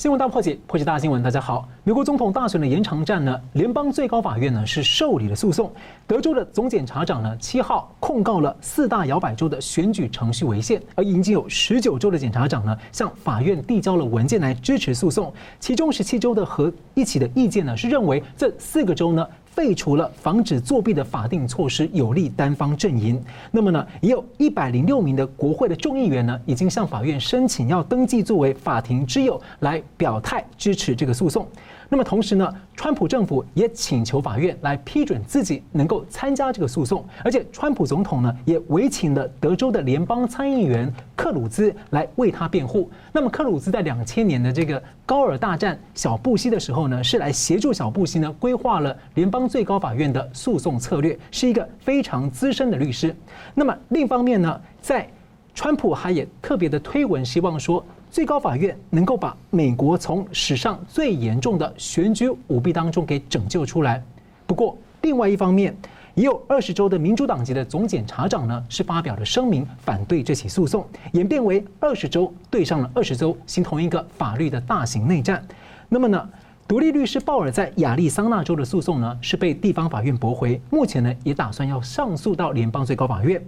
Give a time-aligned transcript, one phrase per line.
[0.00, 1.22] 新闻大破解，破解大新闻。
[1.22, 5.70] 大家好，美国总统大选的延长战呢，联邦最高法院呢是受理了诉讼。
[6.06, 15.30] 德州的总检察长呢七号控告了四大摇摆州的选举程序违宪，而已经有十九州的检察长呢向法院递交了文件来支持诉讼。
[15.58, 19.28] 其中十七州的合一起的意见呢是认为这四个州呢。
[19.60, 23.22] 废除了防止作弊的法定措施，有利单方阵营。
[23.50, 31.46] 那么呢，也有一百零六名的国会的众议员呢，已经向法院申请要登记作为法庭之友，来表态支持这个诉讼。
[31.92, 42.88] 那么同时呢，川普政府也请求法院来批准自己能够参加这个诉讼，而且川普总统呢也委请了德州的联邦参议员克鲁兹来为他辩护。
[43.12, 53.12] 那么克鲁兹在两千年的这个高尔大战小布希的时候呢，是来协助小布希呢规划了联邦最高法院的诉讼策略，是一个非常资深的律师。
[53.52, 55.10] 那么另一方面呢，在
[55.56, 57.84] 川普还也特别的推文，希望说。
[58.10, 64.02] 最高法院能够把美国从史上最严重的选举舞弊当中给拯救出来。
[64.48, 65.72] 不过，另外一方面，
[66.14, 75.40] 也有二十州的民主党籍的总检察长呢，是发表了声明反对这起诉讼，演变为二十州对上了二十州，形同一个法律的大型内战。
[75.88, 76.28] 那么呢，
[76.66, 83.40] 独立律师鲍尔在亚利桑那州的诉讼呢，是被地方法院驳回，目前呢，也打算要上诉到联邦最高法院。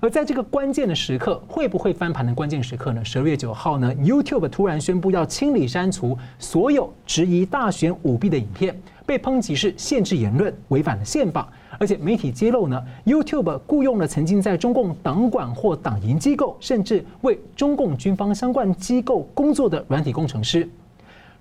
[0.00, 3.04] 而在这个关键的时刻，会不会翻盘的关键时刻呢？
[3.04, 11.48] 十二月九号呢，YouTube 突然宣布要清理删除所有质疑大选舞弊的影片，被抨击是限制言论，违反了宪法。
[11.80, 20.68] 而且媒体揭露呢，YouTube 雇佣了曾经在中共党管或党营机构，甚至为中共军方相关机构工作的软体工程师。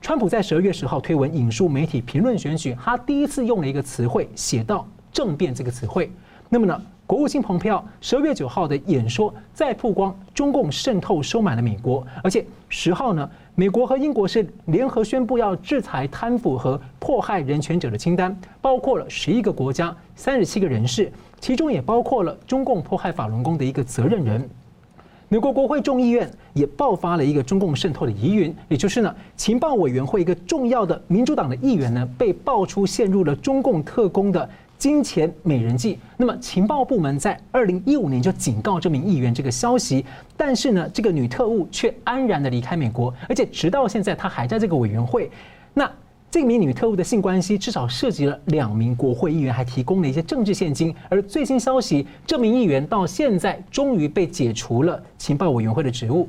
[0.01, 6.11] 川普在十二月十号推文引述媒体评论选举，他第一次用了一个词汇，写到“政变”这个词汇。
[6.49, 6.79] 那么呢？
[7.07, 21.09] 国务卿蓬佩奥十二月九号的演说再曝光中共渗透收买了美国，而且十号呢，美国和英国是联合宣布要制裁贪腐和迫害人权者的清单，包括了十一个国家、三十七个人士，
[21.39, 24.45] 其中也包括了中共迫害法轮功的一个责任人。
[25.29, 34.49] 美国国会众议院也爆发了一个中共渗透的疑云，也就是呢，情报委员会一个重要的民主党的议员呢，被爆出陷入了中共特工的。
[34.77, 35.97] 金钱美人计。
[36.17, 40.05] 那么情报部门在二零一五年就警告这名议员这个消息，
[40.35, 45.29] 但是呢，这个女特务却安然的离开美国，而且直到现在她还在这个委员会。
[45.73, 45.89] 那
[46.29, 50.93] 这名女特务的性关系至少涉及了两名国会议员，还提供了一些政治献金。
[51.09, 56.27] 而最新消息，这名议员到现在终于被解除了情报委员会的职务。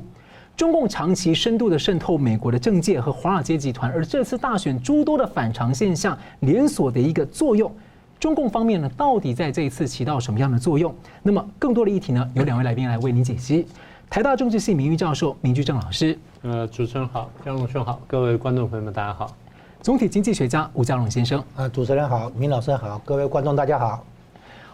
[0.55, 7.71] 中共长期深度的渗透美国的政界和华尔街集团，而这次大选诸多的反常现象连锁的一个作用。
[8.19, 10.93] 中共方面呢，到底在这一次起到什么样的作用？
[11.23, 13.65] 那么更多的议题呢，由两位来宾来为您解析。
[14.09, 19.33] 台大政治系名誉教授明居正老师，呃，主持人好，江龙兄好，各位观众朋友们大家好。
[19.81, 24.03] 总体经济学家吴家龙先生，呃，主持人好，明老师好，各位观众大家好。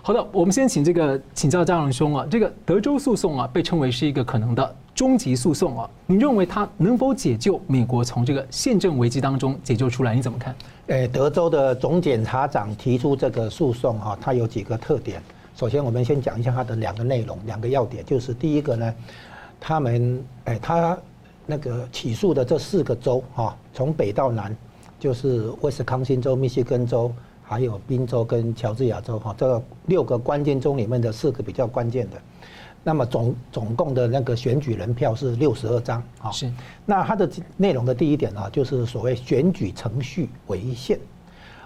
[0.07, 4.75] 好的，我们先请这个请教家龙兄啊，这个德州诉讼啊，被称为是一个可能的。
[4.93, 10.13] 终极诉讼啊，你认为它能否解救美国从这个宪政危机当中解救出来？
[10.13, 10.55] 你怎么看？
[10.89, 15.19] 诶，德州的总检察长提出这个诉讼哈，它有几个特点。
[15.55, 18.93] 首先，我们先讲一下它的两个内容，两个要点，就是第一个呢，
[19.59, 20.95] 他们诶，他
[21.47, 24.55] 那个起诉的这四个州哈，从北到南，
[24.99, 27.11] 就是威斯康星州、密西根州，
[27.47, 32.17] 还有宾州跟乔治亚州哈，这六个关键州里面的四个比较关键的。
[32.83, 36.31] 那么总总共的那个选举人票是六十二张啊。
[36.31, 36.51] 是。
[36.85, 40.99] 那它的内容的第一点呢，就是所谓选举程序违宪。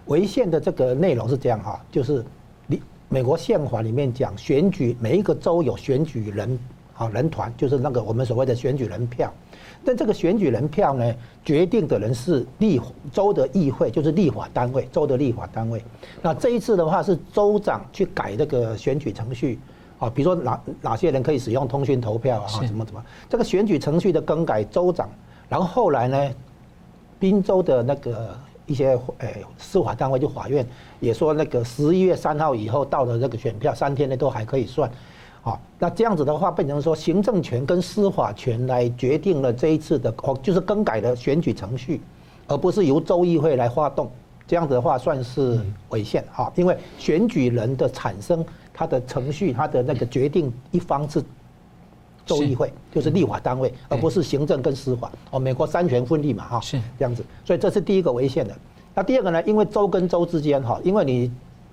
[0.06, 2.24] 违宪的这个内容是这样哈，就是
[2.68, 6.60] 你美国宪法里面讲，选举每一个州有选举人
[6.96, 9.34] 啊人团，就是那个我们所谓的选举人票。
[9.86, 11.14] 但这个选举人票呢，
[11.44, 12.80] 决定的人是立
[13.12, 15.84] 州的议会，就是立法单位，州的立法单位。
[16.22, 19.60] 那这一次的话是州长去改这个选举程序。
[20.00, 22.48] 啊，比如说哪哪些人可以使用通讯投票啊？
[22.48, 23.04] 什么什么？
[23.30, 25.10] 这个选举程序的更改，州长，
[25.50, 26.32] 然后后来呢，
[27.20, 28.34] 滨州的那个
[28.66, 30.66] 一些诶司法单位就法院
[31.02, 34.90] 也说，那个十一月三号以后到的这个选票三天内都还可以算。
[35.50, 42.02] 啊，那这样子的话变成说行政权跟司法权来决定了这一次的哦，就是更改的选举程序，
[42.48, 44.10] 而不是由州议会来发动。
[44.48, 45.60] 这样子的话算是
[45.90, 48.46] 违宪啊，因为选举人的产生。
[48.72, 51.22] 他的程序，他的那个决定一方是
[52.26, 55.12] 州议会，就是立法单位，而不是行政跟司法。
[55.32, 57.22] 哦，美国三权分立嘛，哈，是这样子。
[57.44, 58.56] 所以这是第一个违宪的。
[58.96, 59.44] 那第二个呢？
[59.44, 61.30] 因为州跟州之间，哈，因为你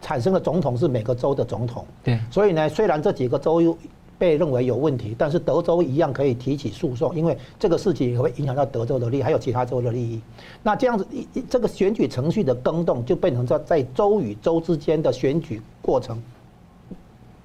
[0.06, 2.16] 产生的总统是每个州的总统，对。
[2.30, 3.76] 所以呢，虽然这几个州
[4.16, 10.20] 被认为有问题，但是德州一样可以提起诉讼，因为这个事情也会影响到德州的利益，还有其他州的利益。
[10.62, 16.22] 那这样子，一这个选举程序的更动，就变成在在州与州之间的选举过程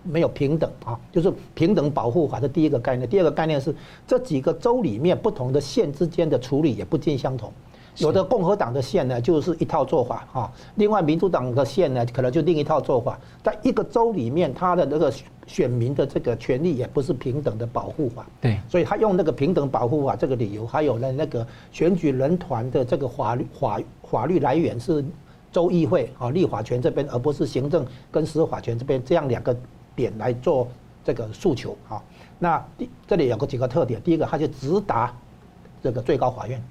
[0.03, 3.09] 没有平等啊，就是平等保护法的第一个概念。
[3.09, 3.75] 第二个概念是
[4.07, 7.51] 这几个州里面不同的县之间的处理也不尽相同。
[7.97, 13.19] 有的共和党的县呢，就是一套做法啊；另外民主党的县呢，可能就另一套做法。
[13.43, 15.13] 在一个州里面，他的那个
[15.45, 18.25] 选民的这个权利也不是平等的保护法。
[18.39, 25.03] 对，所以他用那个平等保护法这个理由，还有呢那个选举人团的这个法律法法律来源是
[25.51, 29.55] 州议会啊立法权这边，而不是行政跟司法权这边这样两个
[29.95, 30.67] 点来做
[31.03, 32.01] 这个诉求啊。
[32.39, 32.65] 那
[33.05, 35.13] 这里有个几个特点，第一个，他就直达
[35.83, 36.63] 这个最高法院。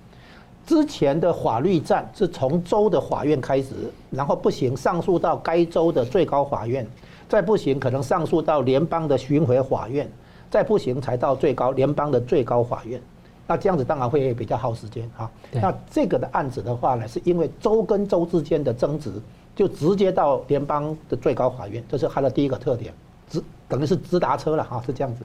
[0.66, 3.74] 之前的法律战是从州的法院开始，
[4.10, 6.86] 然后不行上诉到该州的最高法院，
[7.28, 10.08] 再不行可能上诉到联邦的巡回法院，
[10.48, 13.02] 再不行才到最高联邦的最高法院。
[13.48, 15.28] 那这样子当然会比较耗时间啊。
[15.50, 19.10] 那这个的案子的话呢，是因为州跟州之间的争执，
[19.56, 22.94] 就直接到联邦的最高法院，这是它的第一个特点，
[23.28, 25.24] 直等于是直达车了哈，是这样子。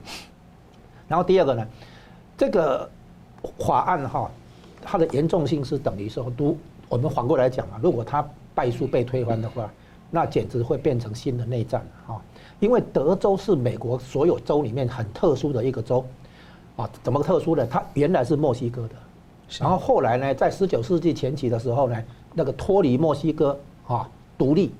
[1.06, 1.64] 然后第二个呢，
[2.36, 2.90] 这个
[3.58, 4.28] 法案哈。
[4.88, 6.56] 它的严重性是等于说，都
[6.88, 9.68] 我们反过来讲啊，如果它败诉被推翻的话，
[10.10, 12.22] 那简直会变成新的内战啊！
[12.60, 16.06] 因为德州是美国所有州里面很特殊的一个州
[16.76, 17.66] 啊，怎么特殊呢？
[17.66, 18.94] 它原来是墨西哥的，
[19.58, 21.96] 然后后来呢，在十九世纪前期的时候呢，
[22.32, 24.70] 那个脱离墨西哥啊独立，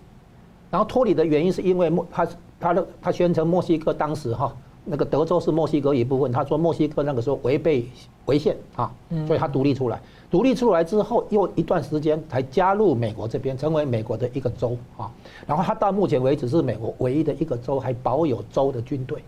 [0.70, 2.28] 然后脱离的原因是因为墨他
[2.60, 4.54] 他的他宣称墨西哥当时哈。
[4.88, 7.84] 那个德州是墨西哥一部分，他说墨西哥那个时候违背
[8.26, 8.90] 违宪啊，
[9.26, 10.00] 所以他独立出来。
[10.30, 15.10] 独立出来之后，又一段时间才加入美国这边，成为美国的一个州啊。
[15.46, 19.22] 然后他到目前为止是美国唯一的一个州还保有州的军队，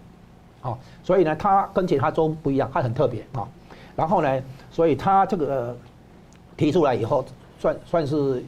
[0.62, 3.48] 啊，所以呢，他跟其他州不一样，他很特别啊。
[3.96, 5.76] 然后呢，所以他这个
[6.56, 7.24] 提出来以后，
[7.58, 8.44] 算算是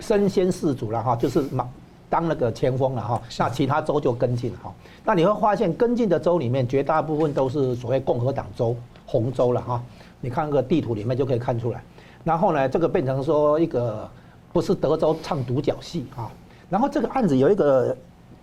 [0.00, 1.68] 身先士卒了哈，就是马。
[2.08, 4.72] 当那个前锋了哈，那其他州就跟进哈。
[5.04, 9.82] 那你会发现跟进的州里面，绝大部分都是所谓共和党州、红州了哈。
[10.20, 11.82] 你看个地图里面就可以看出来。
[12.24, 14.08] 然后呢，这个变成说一个
[14.52, 16.30] 不是德州唱独角戏啊。
[16.68, 17.96] 然后这个案子有一个，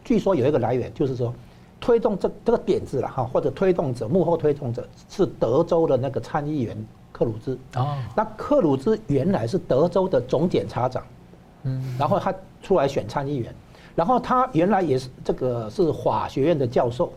[0.04, 1.34] 据说有一个来源，就是说
[1.82, 6.78] 推动这这个点子了哈，或者推动者、幕后推动者是德州的那个参议员
[7.12, 7.58] 克鲁兹。
[7.76, 7.98] 哦。
[8.16, 11.04] 那克鲁兹原来是德州的总检察长。
[11.64, 12.34] 嗯，然后他
[12.64, 13.54] 出来选参议员，
[13.94, 17.14] 然后他原来也是这个是法学院的教授，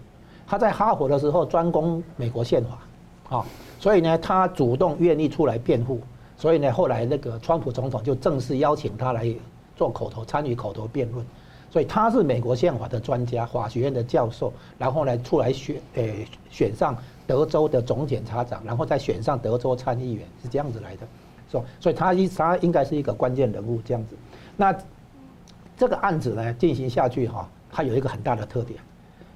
[0.46, 3.46] 他在哈佛的时候专攻美国宪法，啊，
[3.81, 6.00] 所以呢，他主动愿意出来辩护，
[6.37, 9.32] 所以呢，后来那个川普总统就正式邀请他来
[9.76, 11.25] 做口头参与口头辩论，
[11.70, 16.96] 所以他是美国宪法的专家，法学院的教授，然后呢出来选，诶选上
[17.26, 21.06] 德州的总检察长，然后再选上德州参议员，是这样子来的，
[21.50, 24.16] 是吧所以他一他应该是一个关键人物这样子。
[24.56, 24.75] 那
[25.76, 28.81] 这个案子呢进行下去哈，它有一个很大的特点。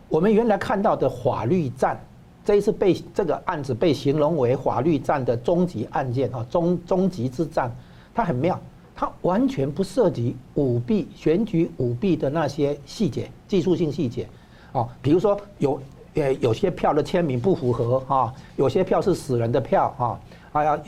[0.08, 2.00] 我们原来看到的法律战，
[2.44, 7.70] 这一次被这个案子被形容为法律战的终极案件啊，终终极之战，
[8.14, 8.58] 它很妙，
[8.96, 14.26] 它完全不涉及舞弊、选举舞弊的那些细节、技术性细节
[14.72, 15.80] 啊，比如说有
[16.14, 20.20] 呃有些票的签名不符合啊，有些票是死人的票啊，
[20.52, 20.80] 哎呀。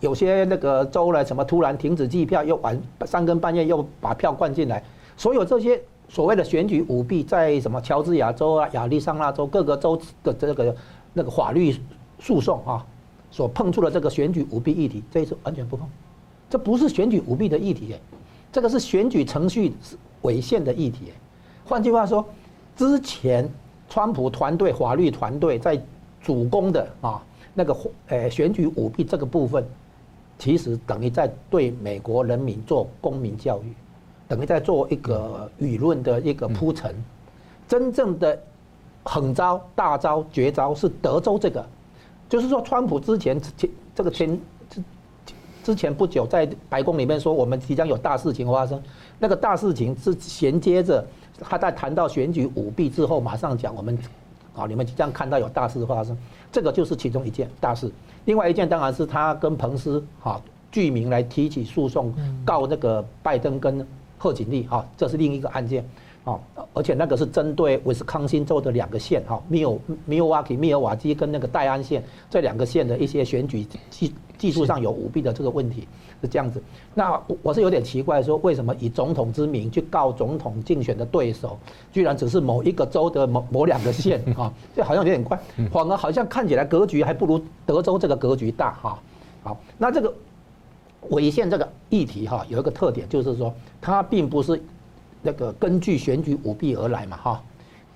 [0.00, 4.82] 有些那个州呢，什么突然停止计票，又晚三更半夜又把票灌进来，
[5.16, 10.76] 所有这些所谓的选举舞弊，在什么乔治亚州啊、亚利桑那州各个州的这个
[11.12, 11.76] 那个法律
[12.18, 12.86] 诉讼啊，
[13.30, 15.88] 所碰触的这个选举舞弊议题，这一次完全不碰，
[16.48, 17.94] 这不是选举舞弊的议题，
[18.52, 19.72] 这个是选举程序
[20.22, 21.12] 违宪的议题。
[21.64, 22.24] 换句话说，
[22.76, 23.48] 之前
[23.88, 25.80] 川普团队法律团队在
[26.22, 27.22] 主攻的啊。
[27.58, 29.64] 那个呃选举舞弊这个部分，
[30.38, 33.74] 其实等于在对美国人民做公民教育，
[34.28, 36.94] 等于在做一个舆论的一个铺陈。
[37.66, 38.40] 真正的
[39.02, 41.66] 狠招、大招、绝招是德州这个，
[42.28, 44.82] 就是说，川普之前前这个前之
[45.64, 48.80] 之前不久在白宫里面说，我们即将有大事情发生。
[49.18, 51.04] 那个大事情是衔接着
[51.40, 53.98] 他在谈到选举舞弊之后，马上讲我们。
[54.58, 56.16] 啊，你们即将看到有大事发生，
[56.50, 57.90] 这个就是其中一件大事。
[58.24, 60.40] 另外一件当然是他跟彭斯哈
[60.72, 62.12] 具名来提起诉讼，
[62.44, 63.86] 告那个拜登跟
[64.18, 65.84] 贺锦丽哈，这是另一个案件。
[66.28, 66.38] 哦，
[66.74, 69.72] 而且那个是针对威斯康星州的两个县哈，密尔
[70.04, 75.88] 密尔瓦基、密尔瓦基跟那个戴安县这两个县的一些选举技技术上有舞弊的这个问题
[76.20, 76.62] 是这样子。
[76.94, 81.58] 那我是有点奇怪，说为什么以总统之名去告总统竞选的对手，
[81.90, 85.40] 居然只是某一个州的某某两个县哈， 这好像有点怪，
[85.72, 88.98] 反而好像看起来格局还不如德州这个格局大哈。
[89.42, 90.12] 好，那这个
[91.08, 94.60] 违宪这个议题哈，有一个特点就是说它并不是。
[95.22, 97.42] 那个根据选举舞弊而来嘛，哈，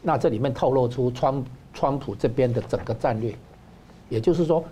[0.02, 3.34] 那这里面透露出川川普这边的整个战略，
[4.08, 4.64] 也就是说，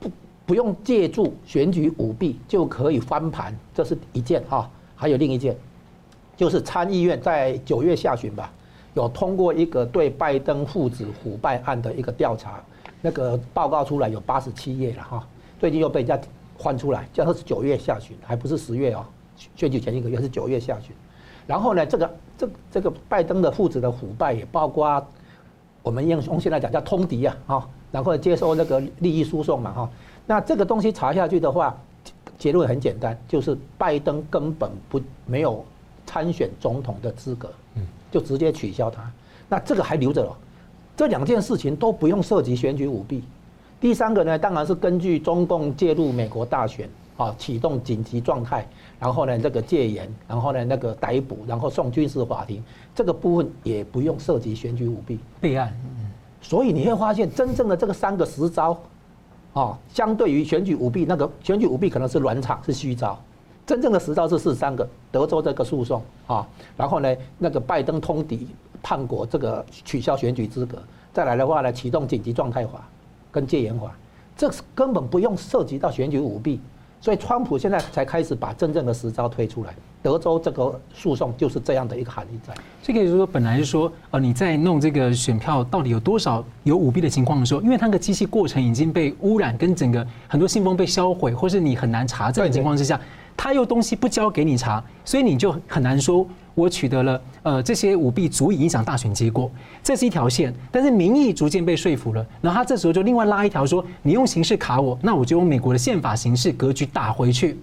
[0.00, 0.10] 不
[0.46, 4.70] 不用借助选举舞弊就可以翻盘，这是一件哈。
[4.96, 5.56] 还有另一件，
[6.36, 8.52] 就是参议院在九月下旬吧，
[8.94, 12.60] 有通过一个对拜登父子腐败案的一个调查，
[13.00, 15.28] 那个报告出来有八十七页了哈，
[15.60, 16.18] 最近又被人家
[16.58, 19.04] 翻出来，叫他是九月下旬，还不是十月哦，
[19.54, 20.92] 选举前一个月是九月下旬。
[21.48, 25.02] 然后呢，这个这这个拜登的父子的腐败也包括
[25.82, 29.90] 我们用用现在讲叫通敌啊，哈，然后接受那个利益输送嘛，哈。
[30.26, 31.74] 那这个东西查下去的话，
[32.38, 35.64] 结论很简单，就是拜登根本不没有
[36.04, 37.50] 参选总统的资格，
[38.10, 39.10] 就直接取消他。
[39.48, 40.36] 那这个还留着了，
[40.94, 43.24] 这两件事情都不用涉及选举舞弊。
[43.80, 46.86] 第三个呢，当然是根据中共介入美国大选。
[47.18, 48.64] 啊，启动紧急状态，
[48.98, 52.62] 然后呢，这个戒严，然后呢，那个逮捕，然后送军事法庭，
[52.94, 55.72] 这个部分也不用涉及选举舞弊备案。
[56.40, 58.76] 所以你会发现，真正的这个三个实招，
[59.52, 63.18] 啊，相对于选举舞弊，那个选举舞弊可能是软场，是虚招，
[63.64, 68.48] 真正的实招是四三个：德州这个诉讼啊，然后呢，那个拜登通敌
[68.82, 70.78] 叛国，这个取消选举资格，
[71.12, 72.88] 再来的话呢，启动紧急状态法
[73.30, 73.92] 跟戒严法，
[74.36, 76.60] 这根本不用涉及到选举舞弊。
[77.00, 79.74] 所以，川普现在才开始把真正的实招推出来。
[80.02, 82.54] 德州这个诉讼就是这样的一个含义在。
[82.82, 93.00] 这个就是说，本来是说，呃，你在弄这个选票到底有多少有舞弊的情况的时候，因为它的机器过程已经被污染，跟整个很多信封被销毁，或是你很难查证的情况之下。
[93.40, 96.26] 他又东西不交给你查，所以你就很难说，
[96.58, 99.48] 我取得了呃这些舞弊足以影响大选结果，
[99.80, 100.52] 这是一条线。
[100.72, 107.56] 但是民意逐渐被说服了，然后他这时候就另外拉一条说，你用形式卡我，那我就用美国的宪法形式格局打回去。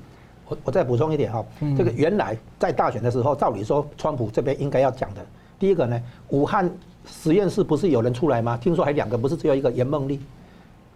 [0.47, 1.43] 我我再补充一点哈，
[1.77, 5.25] 这个原来在大选的时候，照理说川普这边应该要讲的，
[5.59, 6.71] 第一个呢，武汉
[7.05, 8.55] 实验室不是有人出来吗？
[8.55, 10.21] 听说还两个，不是只有一个严梦丽。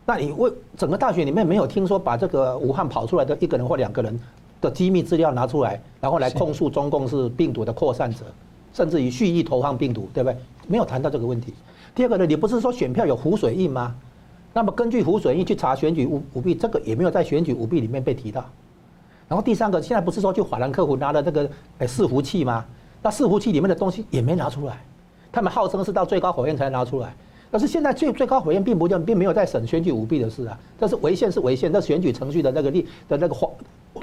[0.06, 4.20] 那你为整个大选里面没有听说把这个武汉跑出来的一个人或两个人
[4.62, 8.26] 的机密资料拿出来，然后来控诉中共是病毒的扩散者，
[8.74, 10.38] 甚至于蓄意投放病毒，对不对？
[10.68, 11.54] 没有谈到这个问题。
[11.96, 13.96] 第二个呢，你不是说选票有湖水印吗？
[14.54, 18.44] 那么根据湖水印去查选举舞舞弊，这个也没有在选举舞弊里面被提到。
[19.28, 22.66] 然后第三个，现在不是说去法兰克福拿了那个诶伺服器吗？
[23.02, 24.84] 那伺服器里面的东西也没拿出来，
[25.32, 27.16] 他们号称是到最高法院才拿出来。
[27.52, 33.34] 但是现在最最高法院并不并没有在审选举舞弊的事啊，但是违宪是违宪，那选举程序的那个立的那个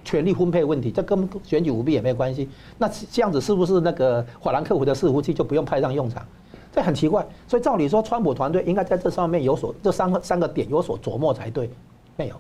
[0.07, 2.49] 权力分配问题，这跟选举舞弊也没有关系。
[2.79, 6.25] 那这样子是不是那个法兰克福的伺服器就不用派上用场？
[6.73, 7.27] 这很奇怪。
[7.49, 11.69] 所以照理说，川普团队应该在这上面有所这三个三个点有所琢磨才对，
[12.17, 12.37] 没有。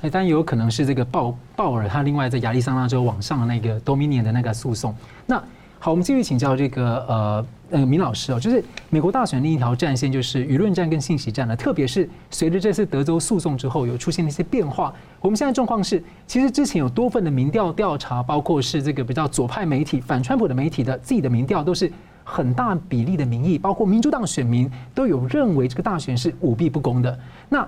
[0.00, 4.94] 哎，当然有可能是这个鲍鲍尔他另外在亚利桑那州网上的那个 Dominion 的那个诉讼。
[5.26, 5.42] 那
[5.84, 7.46] 好，我们继续请教这个呃。
[7.70, 11.56] 呃，明老师哦，就是美国大选另一条战线就是舆论战跟信息战了。
[11.56, 14.94] 特别是随着这次德州诉讼之后，有出现了一些变化。
[15.20, 27.18] 我们现在状况是，其实之前有多份的民调调查，包括是这个比较左派媒体、反川普的媒体的自己的民调，都是很大比例的民意，包括民主党选民都有认为这个大选是舞弊不公的。
[27.48, 27.66] 那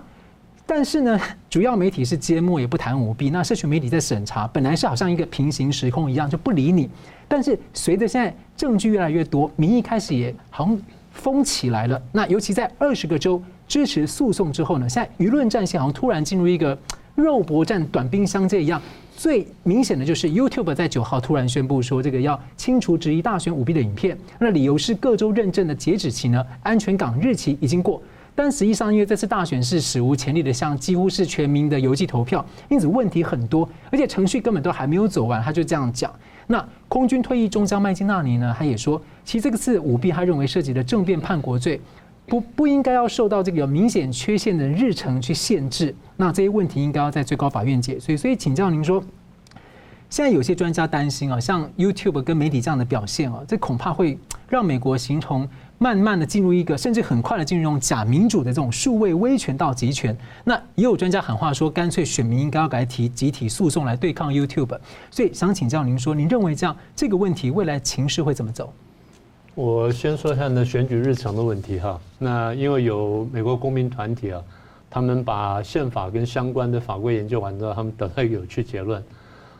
[0.64, 1.20] 但是呢，
[1.50, 3.30] 主要媒体是缄默，也不谈舞弊。
[3.30, 6.88] 那社群媒体在审查，本来是好像一个平行时空一样，就不理你。
[7.28, 10.78] 但是随着现在证据越来越多，民意开始也好像
[11.12, 12.00] 疯起来了。
[12.12, 16.78] 那尤其在二十个州支持诉讼之后呢，现在舆论战线好像突然进入一个
[17.14, 18.80] 肉搏战、短兵相接一样。
[19.16, 24.16] 最明显的就是 YouTube 在九号突然宣布说，这个要清除质疑大选舞弊的影片。
[24.38, 28.02] 那理由是各州认证的截止期呢，安全港日期已经过。
[28.34, 36.12] 但实际上，因为这次大选是史无前例的，像几乎是全民的邮寄投票，因此问题很多，而且程序根本都还没有走完，他就这样讲。
[36.46, 41.80] 那空军退役中将麦金纳尼呢，他也说，其实这个次舞弊，他认为涉及的政变叛国罪，
[42.26, 45.94] 不不应该要受到这个有明显缺陷的日程去限制。
[46.16, 47.98] 那这些问题应该要在最高法院解。
[47.98, 49.02] 所以，所以请教您说，
[50.08, 55.48] 现在有些专家担心啊，像 YouTube 跟媒体这样的表现啊，这恐怕会让美国形成。
[55.78, 60.16] 慢慢的进入一个，甚至很快的进入这种假民主的这种数位威权到集权。
[60.44, 64.78] 那也有专家喊话说，干脆选民应该要改提集体诉讼来对抗 YouTube。
[65.10, 68.72] 所以想请教您说，您认为这样这个问题未来情势会怎么走？
[69.54, 71.98] 我先说一下那选举日程的问题哈。
[72.18, 74.42] 那因为有美国公民团体啊，
[74.90, 79.02] 他们把宪法跟相关的法规研究完之后，他们得到一个有趣结论。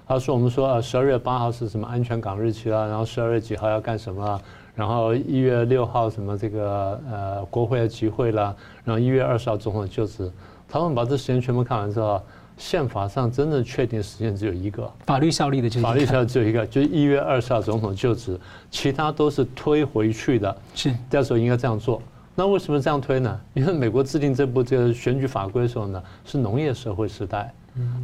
[0.09, 2.87] 他说：“我们说啊，十二月八号是什么安全港日期啊？
[2.87, 4.41] 然后十二月几号要干什么啊？
[4.77, 8.55] 然后一月六号什么这个呃国会的集会了？
[8.85, 10.31] 然后一月二十号总统就职。
[10.69, 12.23] 他们把这时间全部看完之后。”
[12.59, 18.41] 宪法上真正确定时间只有一个，法律效力的就是法律效力只有一个，就是一月二十号总统就职，
[18.71, 20.57] 其他都是推回去的。
[20.75, 22.01] 是，这时候应该这样做。
[22.35, 23.39] 那为什么这样推呢？
[23.53, 27.53] 因为美国制定这部这个选举法规的时候呢，是农业社会时代，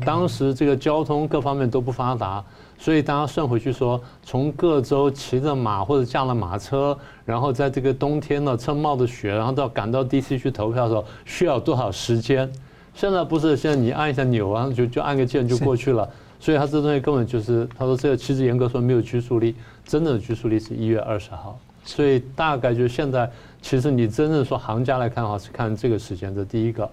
[0.05, 2.45] 当时这个交通各方面都不发达，
[2.83, 12.53] 所以大家算回去说，从各州骑着马或者驾了马车，然后在这个冬天呢，车冒着雪，然后到赶到 DC 去投票的时候，需要多少时间？
[12.93, 16.11] 现在不是，现在你按一下钮啊，就就按个键就过去了。
[16.41, 21.57] 所以他这东西根本就是，他说这个其实严格说没有拘束力，真正的拘束力是一月二十号。
[21.85, 26.35] 所以大概就是现在，其实你真正说行家来看的话，是看这个时间。
[26.35, 26.91] 这第一个，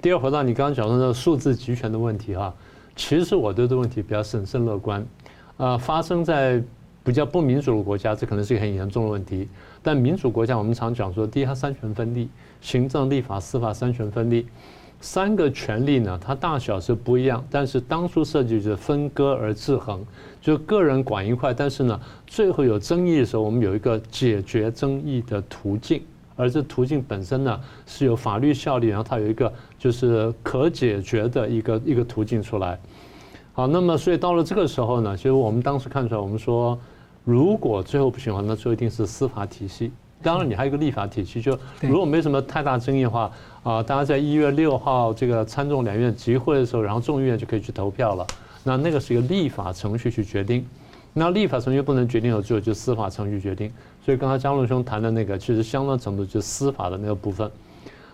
[0.00, 2.52] 第二回到你刚刚讲的那个数字集权的问题哈，
[2.96, 5.06] 其实我对这个问题比较审慎乐观。
[5.58, 6.62] 呃，发生在
[7.04, 9.48] 比较不民主的国家，这可能是一个很严重的问题。
[9.82, 12.28] 但民主国家，我们常讲说，第一，它三权分立，
[12.60, 14.46] 行政、立法、司法三权分立。
[15.00, 20.04] 三个权力呢，它大小是不一样，但是当初设计是分割而制衡，
[20.40, 26.02] 就个人管一块，但是呢，最后有争议的时候，我们有一个解决争议的途径，
[26.34, 32.78] 而这途径本身呢是有法律效力，然后它有一个就是可解决的一个一个途径出来。
[33.58, 36.78] 好，那么所以到了这个时候呢，其实我们当时看出来，我们说
[37.24, 39.90] 如果最后不行的话，那最后一定是司法体系。
[40.22, 43.28] 当然，你还有一个立法体系，就如果没什么太大争议的话，
[43.64, 48.24] 啊，大家在一月六号这个参众两院集会的时候，然后众议院就可以去投票了。
[48.62, 50.64] 那那个是一个立法程序去决定，
[51.12, 53.72] 那立法程序不能决定的，只有就司法程序决定。
[54.04, 57.50] 所以刚才张龙兄谈的那个，其实相当程度就是司法的那个部分。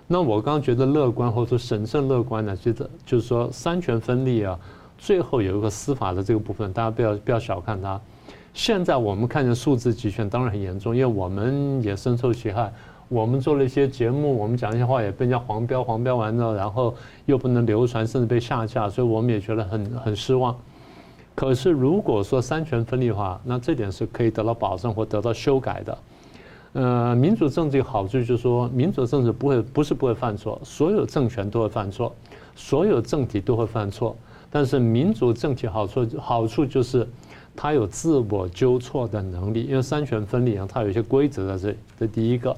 [0.07, 4.59] 那我刚刚觉得乐观或者说审慎乐观呢，其实就是说三权分立啊，
[4.99, 8.01] 最后有一个司法的这个部分，大家不要不要小看它。
[8.53, 12.73] 现在我们看见数字集权当然很严重，因为我们也深受其害。
[13.09, 16.95] 我们做了一些节目，我们讲一些话也被人家黄标，黄标完了，然后
[17.27, 20.57] 又不能流传，甚至被下架，所以我们也觉得很很失望。
[21.35, 25.99] 可是如果说三权分立的话，那这点是可以得到保证或得到修改的。
[26.73, 32.15] 呃，民主政治有好处就是说，民主政治不会不是不会犯错，所有政权都会犯错，
[32.57, 34.17] 所有政体都会犯错。
[34.55, 37.05] 但是民主政体好处好处就是。
[37.57, 41.77] 它有自我纠错的能力，因为三权分立啊，它有一些规则在这。
[41.97, 42.57] 这第一个，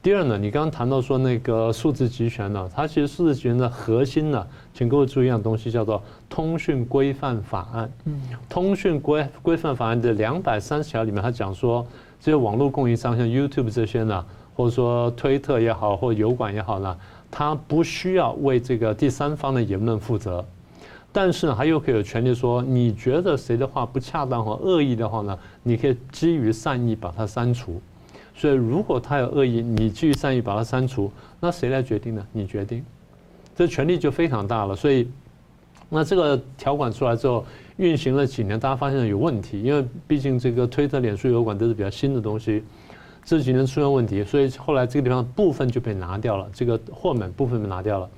[0.00, 7.90] 第二呢，你刚刚谈到说那个数字集权呢，它其实数字集权的核心呢，请各位注意一样东西，叫做通讯规范法案。
[8.04, 11.84] 嗯，通讯规规范法案的两百三十条里面，它讲说，
[12.20, 16.96] 这些网络供应商像 YouTube 这些呢，或者说推特也好，或油管也好呢，
[17.28, 20.44] 它不需要为这个第三方的言论负责。
[21.12, 25.38] 但是呢，他又可以有权利说，你觉得谁的话不恰当或恶意的话呢？
[25.62, 27.80] 你可以基于善意把它删除。
[28.34, 32.26] 所以，如果他有恶意，你基于善意把它删除，那谁来决定呢？
[32.32, 32.82] 你决定，
[33.54, 34.74] 这权利就非常大了。
[34.74, 35.06] 所以，
[35.90, 37.44] 那这个条款出来之后，
[37.76, 42.64] 运行了几年，大家发现有问题，因为毕竟这个推特、脸书、油管都是比较新的东西，
[43.22, 48.08] 这几年出现问题，所以后来这个地方部分就被拿掉了，这个豁免部分被拿掉了。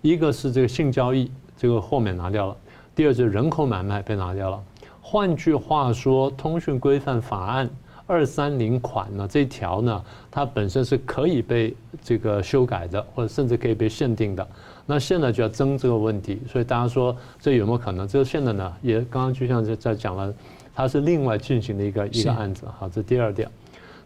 [0.00, 1.30] 一个是这个性交易。
[1.58, 2.56] 这个豁免拿掉了，
[2.94, 4.62] 第二就是人口买卖被拿掉了。
[5.02, 7.68] 换句话说，通讯规范法案
[8.06, 14.46] 二三零款呢，这条呢，它本身是可以被这个修改的，或者甚至可以被限定的。
[14.86, 18.06] 那现在就要争这个问题，所以大家说这有没有可能？
[18.06, 20.32] 这个现在呢，也刚刚就像在在讲了，
[20.74, 22.66] 它是另外进行的一个一个案子。
[22.78, 23.50] 好，这第二点。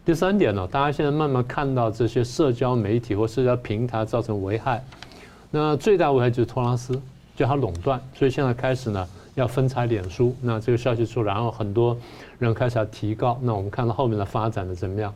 [0.05, 4.83] 第三点呢，大家现在慢慢看到这些社交媒体或社交平台造成危害，
[5.49, 7.01] 那最大危害就是托拉斯。
[7.35, 10.35] 叫它垄断，所以现在开始呢要分拆脸书。
[10.41, 11.97] 那这个消息出来，然后很多
[12.39, 13.39] 人开始要提高。
[13.41, 15.13] 那我们看到后面的发展的怎么样？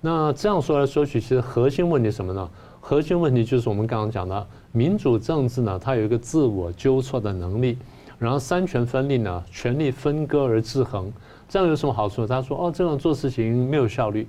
[0.00, 2.48] 那这样说来说去，其实核心问题什么呢？
[2.80, 7.76] 核心问题就是我们刚刚讲的民主政治呢，它有一个自我纠错的能力。
[8.18, 11.10] 然后三权分立呢，权力分割而制衡，
[11.48, 12.26] 这样有什么好处？
[12.26, 14.28] 他说哦，这样做事情没有效率。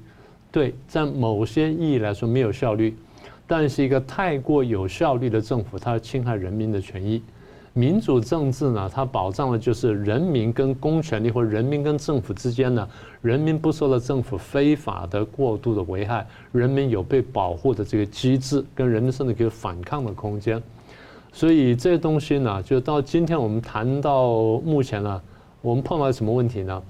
[0.50, 2.98] 对，在某些意义来说没有效率。
[3.52, 7.22] 但是一个太过有效率的政府，它侵害人民的权益。
[7.74, 12.88] 民主政治呢，它保障的就是人民跟公权力或人民跟政府之间呢，
[13.22, 20.64] 人民不受到政府非法的过度的危害，人民有被保护的这个机制，跟人民甚至可以反抗的空间。
[21.34, 25.22] 所以这些东西呢，就到今天我们谈到目前呢，
[25.62, 26.82] 我们碰到什么问题呢？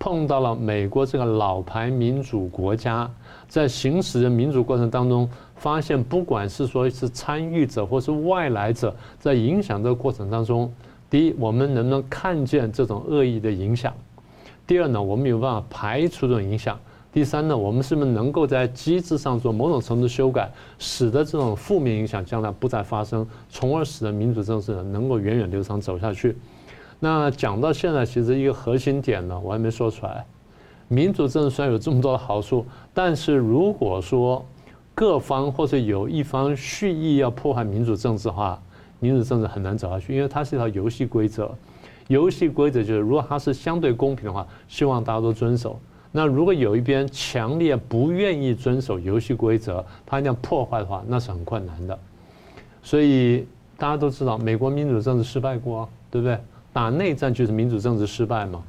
[0.00, 3.08] 碰到了美国这个老牌民主国家，
[3.46, 10.72] 在行使的民主过程当中，发现不管是说是参与者或是外来者，在影响这个过程当中，
[11.10, 13.92] 第一，我们能不能看见这种恶意的影响？
[14.66, 16.80] 第二呢，我们有办法排除这种影响？
[17.12, 26.34] 第三呢，我们是不是能够在机制上做某种程度修改，使得这种负面影响将来不再发生，从而使得民主政治能够源远流长走下去？
[27.00, 30.24] 那讲到现在，其实一个核心点呢，我还没说出来。
[30.86, 34.44] 民主政治虽然有这么多的好处，但是如果说
[34.94, 38.60] 各方或者有一方蓄意要破坏民主政治的话，
[38.98, 41.50] 民主政治很难走下去，因为它是一套游戏规则。
[42.08, 45.80] 游戏规则就是，如果它是相对公平的话，希望大家都遵守。
[46.12, 51.96] 那如果有一边强烈不愿意遵守游戏规则，他这样破坏的话，那是很困难的。
[52.82, 53.46] 所以
[53.78, 56.36] 大家都知道，美国民主政治失败过，对不对？
[56.72, 58.62] 打内战就是民主政治失败嘛。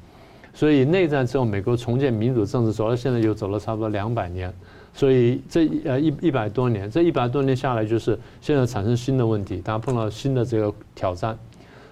[0.54, 4.54] 所以内战之后，美国重建民主政治走到现在又走了差不多两百年。
[4.94, 11.38] 所以这呃一一百多年，这一百多年下来，就是现在产生新的问题，大家碰到新的这个挑战。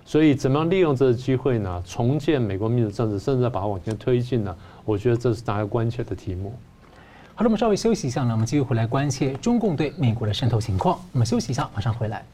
[0.06, 1.82] 所以怎么样利用这个机会呢？
[1.86, 4.54] 重建美国民主政治，甚至把它往前推进呢？
[4.84, 6.52] 我觉得这是大家关切的题目。
[7.36, 11.00] 好了，我们稍微休息一下呢，我们继续回来关切中共对美国的渗透情况。
[11.14, 12.26] 我们休息一下，马上回来。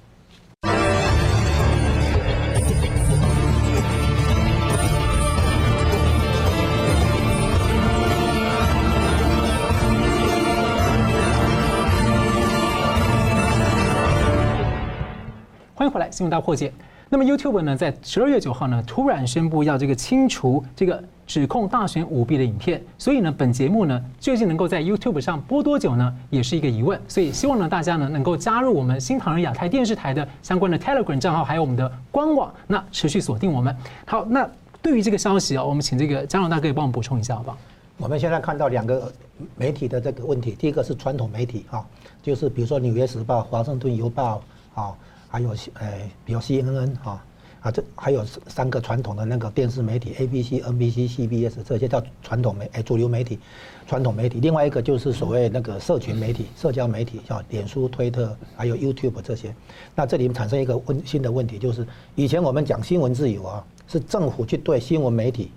[16.15, 16.71] 新闻大破解。
[17.09, 21.03] 那么 YouTube 呢，在十二月九号呢，突然宣布要这个清除这个。
[21.27, 27.01] 指控大选舞弊的影片，所以呢，本节目呢，究竟能够在 YouTube 上播多久呢，也是一个疑问。
[27.07, 33.75] 所以希望呢，大家呢能够加入我们新唐人亚太电视台的相关的 Telegram 账号，还有我们的官网，那持续锁定我们。
[34.05, 34.47] 好，那
[34.83, 37.57] 对于这个消息啊，我们请这个张老大哥也帮我们补充一下，好不好？
[37.97, 39.11] 我们现在看到两个
[39.55, 41.83] 媒体的这个问题，第一个是传统媒体啊，
[42.21, 44.43] 就是比如说《纽约时报》、《华盛顿邮报》
[44.79, 44.93] 啊，
[45.35, 47.21] 还有呃，比如 CNN 啊。
[47.59, 53.39] 啊，这还有三个传统的那个电视媒体，ABC、NBC、CBS 这些叫传统媒，哎，主流媒体，
[53.87, 54.39] 传统媒体。
[54.39, 59.51] 另外一个就是所谓那个社群媒体、社交媒体，叫脸书、推特，还有 YouTube 这些。
[59.95, 65.49] 那这里面产生一个问新的问题，就是以前我们讲新闻自由啊，是政府去对新闻媒体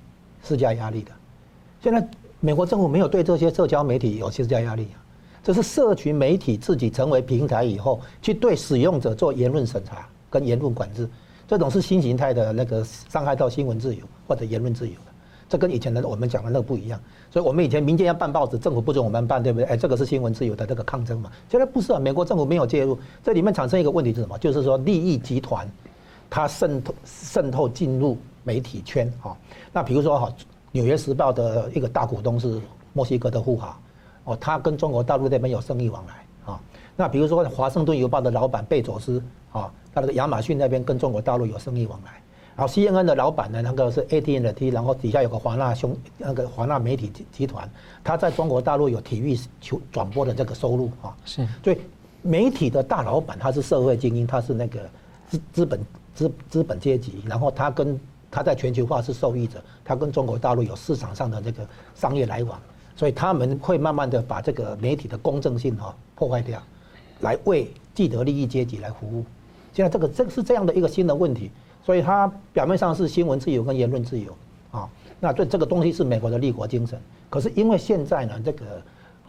[0.42, 1.12] 施加压力的。
[1.82, 2.08] 现在
[2.40, 4.96] 美国政府没有对这些社交媒体有施加压力啊，
[5.48, 11.08] 这是社群媒体自己成为平台以后，去对使用者做言论审查跟言论管制。
[11.46, 15.12] 这种是新形态的那个伤害到新闻自由或者言论自由的，
[15.48, 17.00] 这跟以前的我们讲的那个不一样。
[17.30, 19.64] 所以我们以前民间要办报纸，政府不准我们办，对不对？
[19.64, 21.32] 哎，这个是新闻自由的这个抗争嘛。
[21.50, 24.36] 现在不是啊，美国政府没有介入，这里面产生一个问题是什么？
[24.36, 25.66] 就是说利益集团，
[26.28, 29.34] 它渗透渗透进入媒体圈啊。
[29.72, 30.34] 那比如说哈，
[30.72, 32.60] 《纽约时报》的一个大股东是
[32.92, 33.80] 墨西哥的富豪，
[34.28, 36.60] 哦，他跟中国大陆那边有生意往来啊。
[36.96, 39.70] 那比如说《华盛顿邮报》的老板贝佐斯啊。
[39.90, 42.22] 他那个亚马逊那边跟中国大陆有生意往来，
[42.54, 47.68] 然后 CNN 的老板呢，那个是 AT&T，然后底下有个华纳兄，那个华纳媒体集团，
[48.04, 51.16] 他在中国大陆有体育球转播的这个收入啊。
[51.24, 51.44] 是。
[51.64, 51.78] 所以
[52.22, 54.78] 媒体的大老板他是社会精英，他是那个
[55.26, 55.80] 资资本
[56.14, 57.98] 资资本阶级，然后他跟
[58.30, 62.60] 他在全球化是受益者，他跟中国大陆有市场上的这个商业来往，
[62.98, 66.60] 所以他们会慢慢的把这个媒体的公正性哈破坏掉，
[67.20, 69.24] 来为既得利益阶级来服务。
[69.72, 71.52] 现在这个这是这样的一个新的问题，
[71.86, 74.36] 所以它表面上是新闻自由跟言论自由
[74.72, 77.00] 啊，那这这个东西是美国的立国精神。
[77.30, 78.82] 可是因为现在呢，这个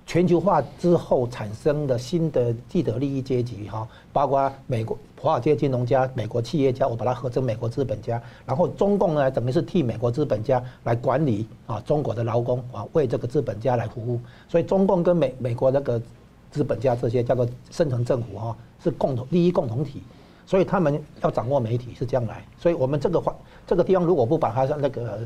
[0.09, 14.19] 全球化之后产生的新的既得利益阶级哈，包括美国华尔街金融家、美国企业家，我把它合成美国资本家，然后中共呢，等于是替美国资本家来管理啊中国的劳工啊，为这个资本家来服务。
[14.47, 16.01] 所以中共跟美美国那个
[16.49, 20.01] 资本家这些叫做深层政府哈，是共同利益共同体。
[20.47, 23.35] 所以他们要掌握媒体是这样来，所以我们这个话
[23.67, 25.19] 这个地方如果不把它那个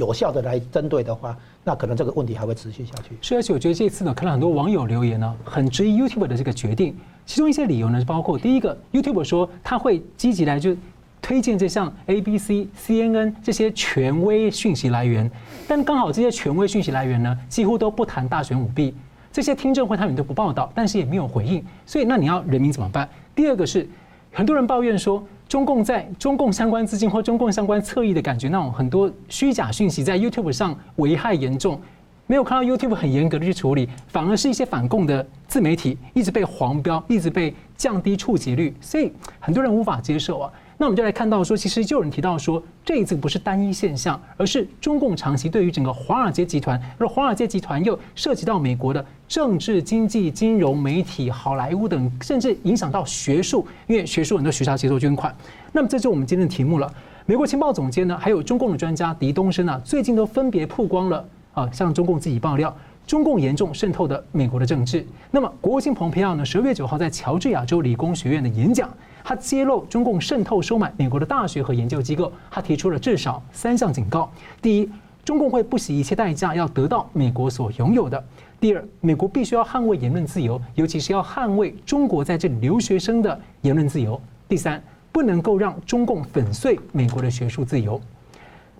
[0.00, 3.10] 有效的来针对的话，那可能这个问题还会持续下去。
[3.20, 10.74] 是，而且我觉得这次呢，看到很多网友留言呢，很质疑 YouTube 的这个决定，其中一些理由呢，是包括第一个，YouTube 说他会积极来就
[11.20, 15.30] 推荐这项 ABC、CNN 这些权威讯息来源，
[15.68, 18.94] 但刚好这些权威讯息来源呢，几乎都不谈大选舞弊，
[19.30, 23.06] 这些听证会他们都不报道，但是也没有回应，所以那你要人民怎么办？
[23.34, 23.86] 第二个是。
[24.32, 31.80] 很多人抱怨说，中共在中共相关资金或中共相关侧翼的感觉，那种很多虚假讯息在 YouTube 上危害严重，
[32.28, 40.52] 没有看到 YouTube 很严格的去处理，反而是一些反共的自媒体一直被黄标，一直被降低触及率，所以很多人无法接受啊。
[40.80, 55.36] 那我们就来看到说，其实就有人提到说，这一次不是单一现象，而是中共长期对于整个华尔街集团，而华尔街集团又涉及到美国的政治、经济、金融、媒体、好莱坞等，甚至影响到学术，因为学术很多学校接受捐款。
[55.70, 56.90] 那么这就是我们今天的题目了。
[57.26, 62.74] 美国情报总监呢，还有中共的专家狄东升啊，最近都分别曝光了啊，向中共自己爆料。
[63.06, 65.04] 中共严重渗透的美国的政治。
[65.30, 66.44] 那么，国务卿蓬佩奥呢？
[66.44, 68.88] 十二月九号在乔治亚州理工学院的演讲，
[69.24, 72.32] 他揭露中共渗透收买美国的大学和研究机构。
[72.50, 74.30] 他提出了至少三项警告：
[74.60, 74.90] 第一，
[75.24, 78.18] 中共会不惜一切代价要得到美国所拥有的；
[78.60, 88.00] 第二，美国必须要捍卫言论自由，尤其是要捍卫中国在这里留学生的言论自由；第三，不能够让中共粉碎美国的学术自由。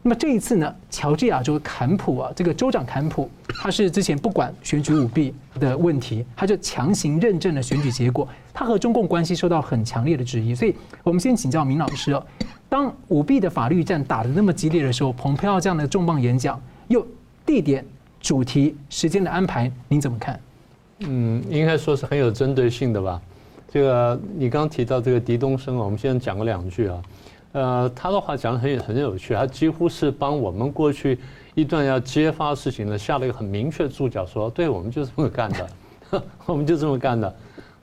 [0.02, 10.54] 那么这一次呢，乔治亚州坎普啊，这个州长坎普，他是之前不管选举舞弊的问题，他就强行认证了选举结果，他和中共关系受到很强烈的质疑。
[10.54, 12.26] 所以，我们先请教明老师哦，
[12.66, 16.58] 当舞弊的法律战打得那么激烈的时候，蓬佩奥这样的重磅演讲，
[16.88, 17.06] 又
[17.44, 17.84] 地点、
[18.22, 20.40] 主题、时间的安排，您怎么看？
[21.00, 23.20] 嗯，应该说是很有针对性的吧。
[23.70, 27.02] 这个你刚提到这个狄东升啊，我们先讲个两句啊。
[27.52, 31.18] 呃，他的话讲得很很有趣，他几乎是帮我们过去
[31.54, 35.68] 一段要揭发事情呢下了一个很明确的注脚，说，对，我们就是这么干的，
[36.46, 37.34] 我们就这么干的。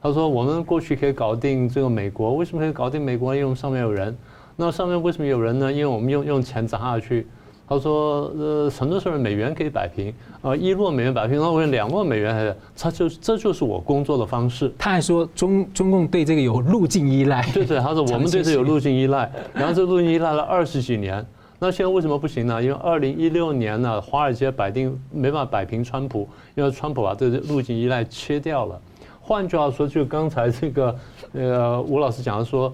[0.02, 3.34] 他说，我们过去可以搞定这个美国，为什么可以搞定美国？
[3.34, 4.16] 因为我们上面有人。
[4.56, 5.72] 那上面为什么有人呢？
[5.72, 7.28] 因为我们用用钱砸下去。
[7.70, 17.46] 他说：“呃，很多时候美元可以摆平，呃，一落美元摆平，那我两落美元还是，他就这就是我工作的方式。”他还说中中共对这个有路径依赖。
[17.54, 21.26] 对对，他说我们对这有路径依赖， 然后这路径依赖了二十几年，
[21.60, 22.64] 那现在为什么不行呢？
[22.64, 26.26] 因为二零一六年呢，华尔街摆定没办法摆平川普，
[26.56, 28.80] 因为川普把这个路径依赖切掉了。
[29.20, 30.96] 换句话说，就刚才这个
[31.34, 32.74] 呃吴老师讲的说。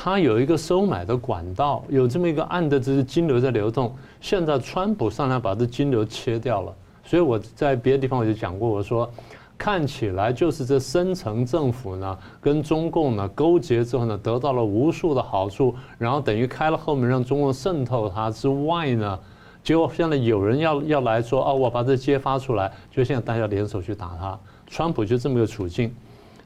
[0.00, 3.92] 他有一个收买的管道，有这么一个暗的这些金流在流动。
[4.20, 9.10] 现在川普上来把这金流切掉了，所以我在别的地方我就讲过，我说
[9.58, 19.18] 看起来就是这深层政府呢跟中共呢勾结之后呢得到了无数的好处，然后等于开了后门让中共渗透它之外呢，
[19.64, 25.92] 结果现在有人要要来说啊，我把这揭发出来，就现在大家联手去打他，川普就这么个处境。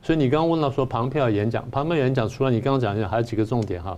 [0.02, 3.96] 所以你刚刚问到说庞佩奥演讲，庞佩奥演讲除了你刚刚讲的，还有几个重点哈。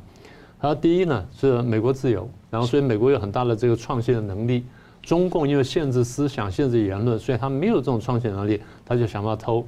[0.60, 4.64] 他说第一呢是美国自由，然后所以美国有很大的这个创新的能力。
[5.02, 9.66] 中共因为限制思想、限制言论，所以他没有这种创新能力，他就想办法偷，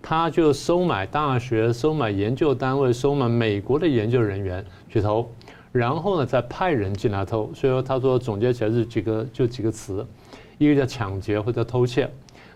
[0.00, 5.28] 他就收买大学、收买研究单位、收买美国的研究人员去偷，
[5.72, 7.50] 然后呢再派人进来偷。
[7.52, 10.06] 所以说他说总结起来是几个就几个词，
[10.58, 12.08] 一个叫抢劫或者偷窃，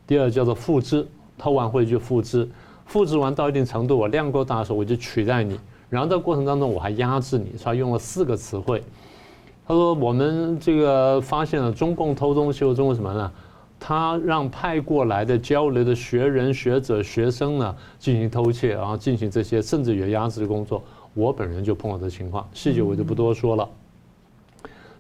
[0.07, 1.05] 第二叫做复制，
[1.37, 2.49] 偷完回去复制。
[2.91, 5.57] 复制完到一定程度，我量够大的时候，我就取代你。
[5.89, 7.55] 然后在过程当中，我还压制你。
[7.63, 8.83] 他用了四个词汇。
[9.65, 13.31] 他说：“我们这个发现了中共偷东西，中共什么呢？
[13.79, 20.83] 他让派过来的交流的学人、学者、学生呢进行偷窃，然后进行这些甚至有压制的工作。
[21.15, 23.69] 我本人就碰到这情况，细节我就不多说了。”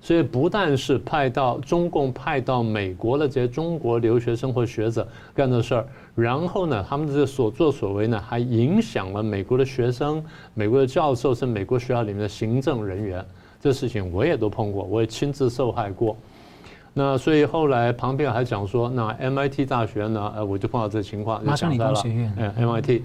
[0.02, 13.24] 所以不但是派到中共派到美国的这些中国留学生或学者干的事儿，然后呢，他们的这所作所为呢，还影响了美国的学生、美国的教授，是美国学校里面的行政人员。
[13.60, 16.16] 这事情我也都碰过，我也亲自受害过。
[16.94, 23.02] 那所以后来旁边还讲说，那 MIT 大学呢，呃，我就碰到这情况，就讲到了，嗯，MIT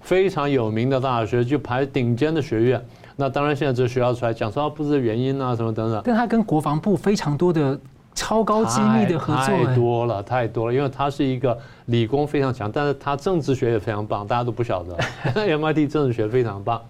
[0.00, 2.82] 非常有名的大学，就排顶尖的学院。
[3.20, 6.00] 那当然，现在这学校出来讲说不是原因啊，什么等等。
[6.04, 7.76] 但他跟国防部非常多的
[8.14, 10.72] 超高机密的合作，太多了，太多了。
[10.72, 14.96] 因为他是一个理工非常强，但是他政治学也非常棒，大家都不晓得。
[15.58, 16.80] MIT 政治学非常棒。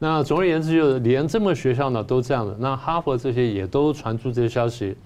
[0.00, 2.56] 那总而言之，就是连这么学校呢都这样的。
[2.58, 4.96] 那哈佛这些也都传出这些消息。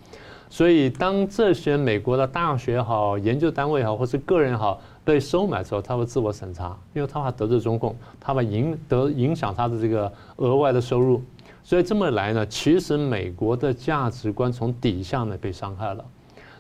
[0.49, 4.81] 所以当这些美国的大学好、研究单位好，或是个人好。
[5.07, 11.23] 被收买之后，他会自我审查，因为他怕得罪中共，他怕影得影响他的这个额外的收入，
[11.62, 16.05] 所以这么来呢，其实美国的价值观从底下呢被伤害了。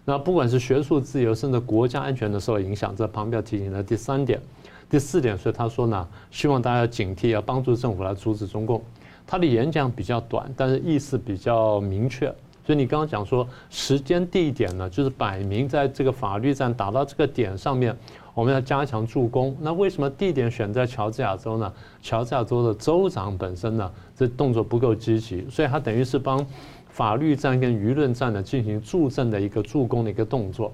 [0.04, 4.40] 那不管是学术自由，甚至国家安全的受到影响，这旁边提醒的第三点、
[4.88, 8.80] 第四点，所以他说呢，希望大家警惕，要帮助政府来阻止中共。
[9.26, 12.32] 他的演讲比较短，但是意思比较明确。
[12.64, 17.96] 所以你刚刚讲说时间地点呢，就是摆明在这个法律战打到这个点上面。
[18.36, 19.56] 我们要加强助攻。
[19.62, 21.72] 那为什么地点选在乔治亚州呢？
[22.02, 26.44] 乔治亚州的州长本身呢，这动作不够积极，所以他等于是帮
[26.90, 30.70] 法律战跟舆论战呢进行助阵的一个助攻的一个动作。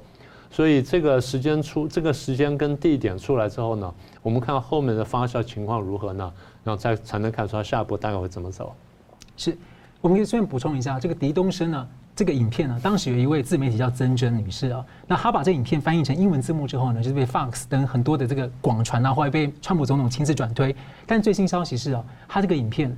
[0.51, 6.33] 所以这个时间出，这个时间跟地点出来之后呢，我们看后面的发酵情况如何呢？
[6.65, 8.75] 然后再才能看出他下一步大概会怎么走。
[9.37, 9.57] 是，
[10.01, 20.75] 我们可以顺便补充一下，这个狄东升呢，这个影片呢，当时有一位自媒体叫曾珍女士啊，那她把这影片翻译成英文字幕之后呢，就是被 Fox 等很多的这个广传啊，后来被川普总统亲自转推。
[21.07, 22.95] 但最新消息是啊，她这个影片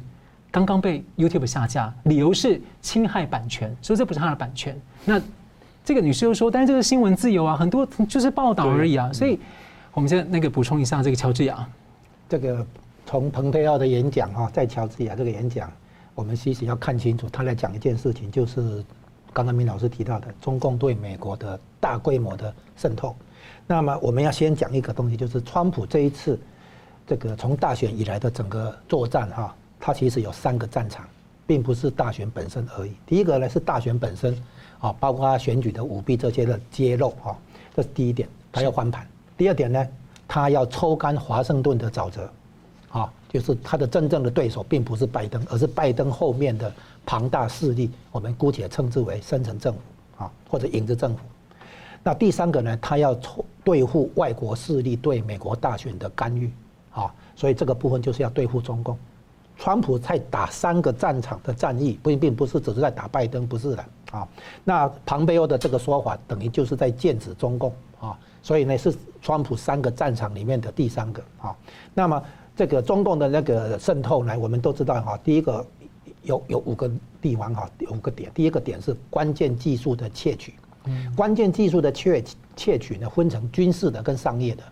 [0.50, 4.76] 刚刚被 YouTube 下架，理由是侵害版权，所以这不是她的版权。
[5.04, 5.20] 那
[5.84, 9.12] 这个女士又说，但是这个新闻自由啊，很多就是报道而已啊。
[9.12, 9.38] 所以，
[9.92, 11.64] 我们现在那个补充一下这个乔治亚，
[12.28, 12.66] 这个
[13.06, 15.70] 从蓬佩奥的演讲啊，在乔治亚这个演讲，
[16.14, 18.84] 我们其实要看清楚，他来讲一件事情，就是
[19.34, 23.14] 刚刚明老师提到的中共对美国的大规模的渗透。
[23.66, 26.38] 那么，我们要先讲一个东西，就是川普这一次
[27.04, 29.54] 这个从大选以来的整个作战哈。
[29.80, 31.04] 它其实有三个战场，
[31.46, 32.92] 并不是大选本身而已。
[33.04, 34.34] 第一个呢是大选本身，
[34.78, 37.36] 啊，包括他选举的舞弊这些的揭露，哈，
[37.74, 39.06] 这是第一点，他要翻盘。
[39.36, 39.86] 第二点呢，
[40.28, 42.30] 他要抽干华盛顿的沼泽，
[42.88, 46.72] 啊，就是他的真正的对手并不是拜登，而是拜登后面的
[47.06, 49.80] 庞大势力，我们姑且称之为深层政府，
[50.24, 51.20] 啊，或者影子政府。
[52.02, 56.52] 那第三个呢，他要抽对付外国势力对美国大选的干预，
[56.90, 58.98] 啊，所以这个部分就是要对付中共。
[59.56, 64.28] 川普在打三个战场的战役，不并不是只是在打拜登，不是的啊。
[64.64, 68.18] 那庞贝欧的这个说法，等于就是在剑指中共啊。
[68.42, 71.56] 所以呢，是川普三个战场里面的第三个啊。
[71.94, 72.22] 那么
[72.56, 75.16] 这个中共的那个渗透呢，我们都知道哈。
[75.24, 75.64] 第一个
[76.24, 78.30] 有有五个地方哈，五个点。
[78.34, 80.54] 第一个点是关键技术的窃取，
[81.16, 82.24] 关键技术的窃
[82.56, 84.62] 窃取呢，分成军事的跟商业的。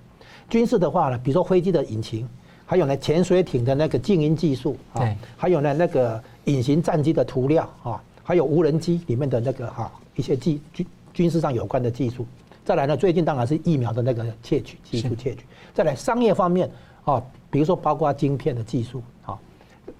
[0.48, 2.28] 军事的话呢，比如说飞机的引擎。
[2.64, 12.24] 还有呢，潜水艇的那个静音技术啊，还有呢，那个隐形战机的涂料啊，还有无人机里面的那个哈一些技军军事上有关的技术。
[12.64, 15.44] 再来呢，最近当然是疫苗的那个窃取技术窃取。
[15.74, 16.70] 再来商业方面
[17.04, 19.11] 啊，比如说包括晶片的技术啊，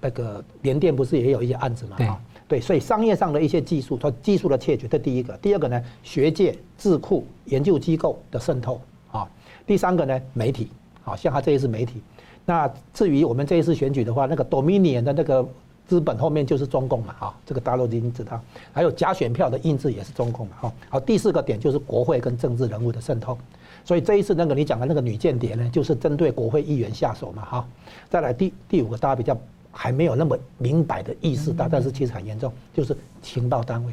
[0.02, 2.20] 那个联电不是也有一些案子嘛啊？
[2.48, 5.34] 对，所以商业上的一些技术，它技术的窃取，这第一个。
[5.38, 8.78] 第二个呢，学界智库研究机构的渗透
[9.10, 9.26] 啊。
[9.64, 10.68] 第三个呢，媒体
[11.04, 12.02] 啊，像他这一次媒体。
[12.44, 15.48] 那至于我们这一次选举的话，那个 Dominion 的那个
[15.86, 18.38] 资本后面就是中共嘛，哈，这个大陆已经知道。
[18.72, 20.72] 还有假选票的印制也是中共嘛，哈。
[20.90, 23.38] 好，第四个点就是国会跟政治人物的渗透。
[23.84, 27.68] 所以这一次那个你讲的那个女间谍呢，就是针对国会议员下手嘛，哈。
[28.10, 29.36] 再来第第五个，大家比较
[29.72, 33.92] 还没有那么明白的意识到，但是其实很严重，就是情报单位。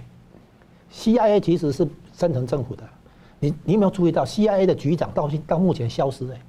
[0.93, 2.83] CIA 其实是深层政府的，
[3.39, 6.41] 你你有没有注意到 CIA 的局长到现到目前消失哎？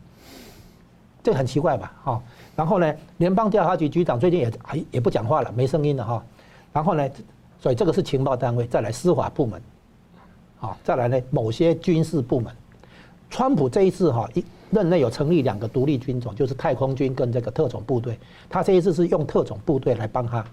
[1.22, 2.22] 这很奇怪吧，哈，
[2.56, 6.24] 然后呢，联邦调查局局长最近也还也不讲话了，没声音了哈，
[6.72, 7.06] 然后呢，
[7.60, 9.60] 所以这个是情报单位，再来司法部门，
[10.56, 12.50] 好，再来呢某些军事部门，
[13.28, 20.44] 川普这一次哈一任内有成立两个独立军种，就是太空军跟这个特种部队，他这一次是用特种部队来帮他，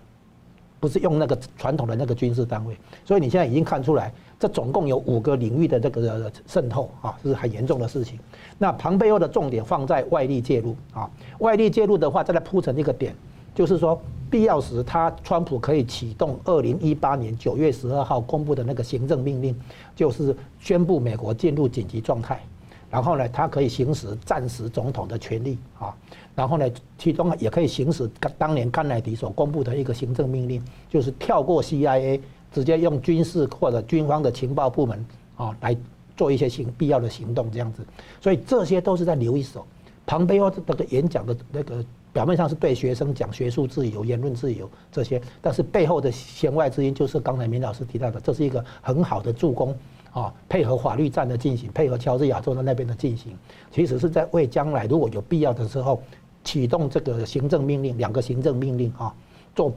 [0.79, 4.13] 不是用那个传统的那个军事单位，所以你现在已经看出来。
[4.39, 8.19] 这总共有五个领域的这个渗透啊，是很严重的事情。
[8.59, 13.15] 那庞贝欧的重点放在外力介入啊，外力介入的话，再来铺成一个点，
[13.55, 13.99] 就是说
[14.29, 19.59] 必要时他川普可以启动二零一八年九月十二号公布的那个行政命令，
[19.95, 22.39] 就是宣布美国进入紧急状态，
[22.89, 25.95] 然后呢，他可以行使暂时总统的权利啊，
[26.35, 32.19] 然后呢，其中也可以行使当年甘乃迪所公布的一个行政命令，就是跳过 CIA。
[32.49, 35.77] 直接用军事或者军方的情报部门啊来
[36.15, 37.85] 做一些行必要的行动，这样子，
[38.21, 39.67] 所以这些都是在留一手。
[40.05, 49.75] 庞贝欧这个演讲的那个表面上是对学生讲学术自由、言论自由这些，但是背后的弦外之音就是刚才明老师提到的，这是一个很好的助攻
[50.19, 53.37] 啊，配合法律战的进行，配合乔治亚州的那边的进行，
[53.71, 56.01] 其实是在为将来如果有必要的时候
[56.43, 59.13] 启动这个行政命令，两个行政命令啊
[59.55, 59.71] 做。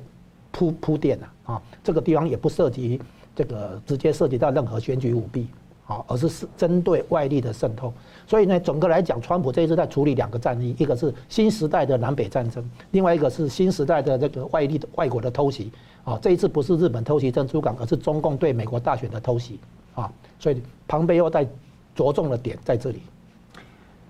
[0.53, 3.01] 铺铺垫了啊，这个地方也不涉及
[3.37, 5.47] 这个直接涉及到任何选举舞弊
[5.87, 7.93] 啊，而是是针对外力的渗透。
[8.27, 15.71] 所以呢，整个来讲，川普这一次在处理两个战役，一个是新时代的南北战争，另外一个是新时代的这个外力的外国的偷袭
[16.03, 16.19] 啊。
[16.21, 19.61] 这一次不是日本偷袭珍珠港，而是中共对美国大选的偷袭
[20.01, 20.13] 啊。
[20.39, 21.47] 所以庞贝又在
[21.95, 23.03] 着重的点在这里。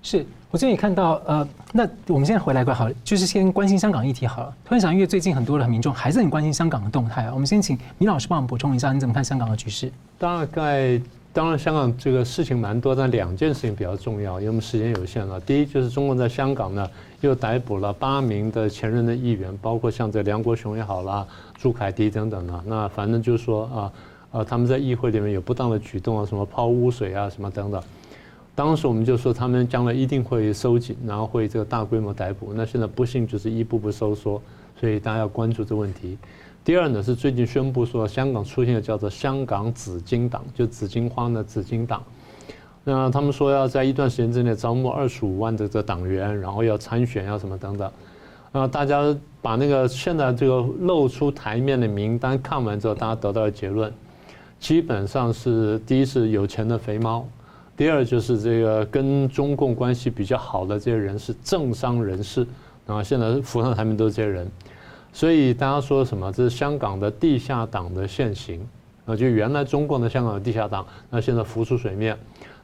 [0.02, 4.56] 是我这里看到，呃，那我们现在回来过好，就是先关心香港议题好了。
[4.64, 7.30] 突然想，因为最近很多的民众还是很关心香港的动态啊。
[7.34, 9.92] 我们先请米老师帮我们补充一下，你怎么看香港的局势？
[10.18, 10.98] 大概
[11.34, 15.38] 当然，香港这个事情蛮多，但两件事情比较重要，因为我们时间有限了。
[15.38, 16.88] 第一就是中共在香港呢
[17.20, 21.26] 又逮捕了八名的前任的议员，包括像这梁国雄也好啦，
[21.58, 22.64] 朱凯迪等等的。
[22.64, 23.92] 那反正就是说啊，呃，
[24.32, 27.82] 啊他们在议会里面有不当的举动啊，什么抛污水啊，什么等等。
[28.54, 32.52] 当时我们就说他们将来一定会收紧，然后会这个大规模逮捕。
[32.54, 34.40] 那现在不幸就是一步步收缩，
[34.78, 36.18] 所以大家要关注这问题。
[36.62, 42.02] 第二呢是最近宣布说香港出现了叫做香港紫金党，就紫荆花的紫金党。
[42.84, 47.90] 那他们说要在一段时间之内招募二十五万的这个党员，然后要参选，要什么等等。
[48.52, 53.92] 啊，大家把那个现在这个露出台面的名单看完之后，大家得到的结论，
[54.60, 57.26] 基本上是第一是有钱的肥猫，
[57.74, 62.46] 第二就是这个跟中共关系比较好的这些人是政商人士，
[62.86, 64.46] 然后现在浮上台面都是这些人，
[65.14, 66.30] 所以大家说什么？
[66.30, 68.60] 这是香港的地下党的现形
[69.06, 72.16] 啊，就原来中共的香港的地下党，那现在浮出水面。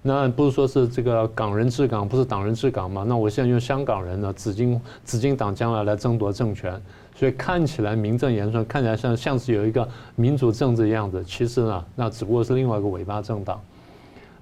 [0.03, 3.05] 那不是说是这个港人治港，不是党人治港嘛？
[3.09, 6.81] 那我现在用香港人呢，紫金紫金党将来来争夺政权，
[7.19, 13.59] 所以看起来名正言顺，看起来像像是有一个民主政治的样子，其实呢，那只不过是另外一个尾巴政党。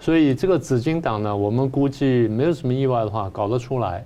[0.01, 4.05] 所以这个紫金党呢，我们估计没有什么意外的话，搞得出来。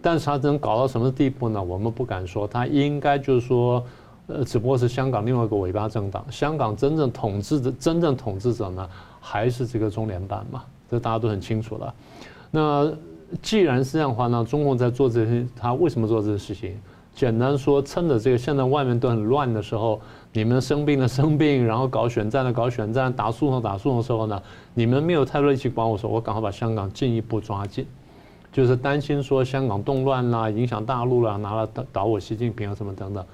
[0.00, 1.60] 但是它能搞到什么地步呢？
[1.60, 2.46] 我们不敢说。
[2.46, 3.84] 它应该就是说，
[4.28, 6.24] 呃，只不过是香港另外一个尾巴政党。
[6.30, 8.88] 香港真正统治的真正统治者呢，
[9.20, 10.62] 还是这个中联办嘛。
[10.88, 11.92] 这大家都很清楚了。
[12.52, 12.92] 那
[13.42, 16.78] 既然是这样的话，那中共在做这些，他为什么做这些事情？
[17.16, 19.98] 简单说，趁着这个现在外面都很乱的时候，
[20.34, 24.40] 你们生病的生病，然后搞选战的搞选战，打诉讼打诉讼的时候呢，
[24.74, 27.86] 你们没有太多力气管我说，我赶快把香港进一步抓紧，
[28.52, 33.24] 就是担心说香港动乱啦，影响大陆啦，拿了倒倒我习近平啊什么等等。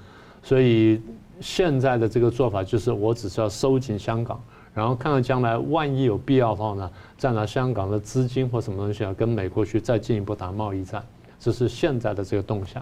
[0.41, 1.01] 所以
[1.41, 4.41] 现在的这个做法就是，我只是要收紧香港。
[4.73, 11.03] 然后看看将来，万一有必要的话呢，再拿香港的资金或什么东西啊，跟美国去再进一步打贸易战，
[11.37, 12.81] 这是现在的这个动向。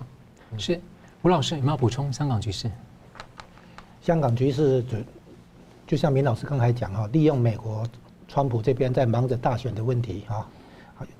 [0.57, 0.79] 是，
[1.21, 2.69] 吴老师有没有补充香港局势？
[4.01, 4.97] 香港局势就
[5.87, 7.83] 就像明老师刚才讲哈，利用美国
[8.27, 10.47] 川普这边在忙着大选的问题哈。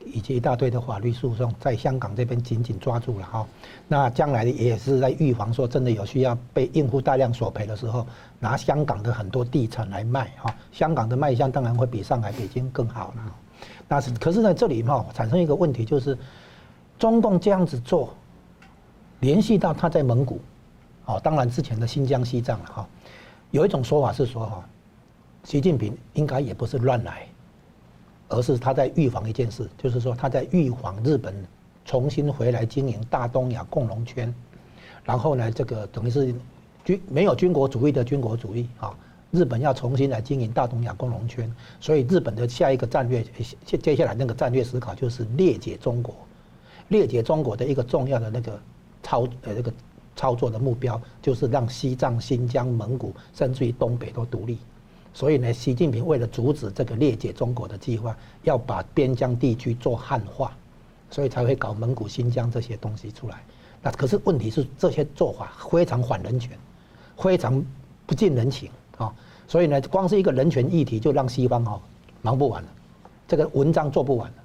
[0.06, 3.48] 以及一大堆的法律诉讼，在香港这边紧紧抓住了哈。
[3.88, 8.06] 那将来也是在预防说真的有需要被应付大量索赔的时候，
[8.40, 10.54] 拿香港的很多地产来卖哈。
[10.72, 13.36] 香港的卖相当然会比上海、北京更好了。
[13.88, 16.16] 那是可是呢，这里哈产生一个问题，就是
[17.00, 18.14] 中共这样子做，
[19.22, 20.40] 联系到他在蒙古，
[21.06, 22.88] 哦，当然之前的新疆、西藏了哈。
[23.50, 24.70] 有一种说法是说哈，
[25.46, 27.26] 习近平应该也不是乱来。
[28.34, 31.36] 而是他在预防一件事，就是说他在预防日本
[31.84, 34.34] 重新回来经营大东亚共荣圈，
[35.04, 36.34] 然后呢，这个等于是
[36.86, 38.96] 军没有军国主义的军国主义啊，
[39.32, 43.22] 日本要重新来经营大东亚共荣圈，所以日本的下一个战略，
[43.66, 46.16] 接接下来那个战略思考就是裂解中国，
[46.88, 48.58] 裂解中国的一个重要的那个
[49.04, 49.74] 操呃这个
[50.16, 54.58] 操作的目标，就是让西藏、新疆、蒙古甚至于东北都独立。
[55.14, 60.56] 所以呢，习近平为了阻止这个裂解中国的计划，要把边疆地区做汉化，
[61.10, 63.44] 所以才会搞蒙古、新疆这些东西出来。
[63.82, 66.58] 那可是问题是，这些做法非常反人权，
[67.18, 67.62] 非常
[68.06, 69.14] 不近人情啊。
[69.48, 71.82] 所以呢，光是一个人权议题，就让西方哈
[72.22, 72.70] 忙不完了，
[73.28, 74.41] 这个文章做不完了。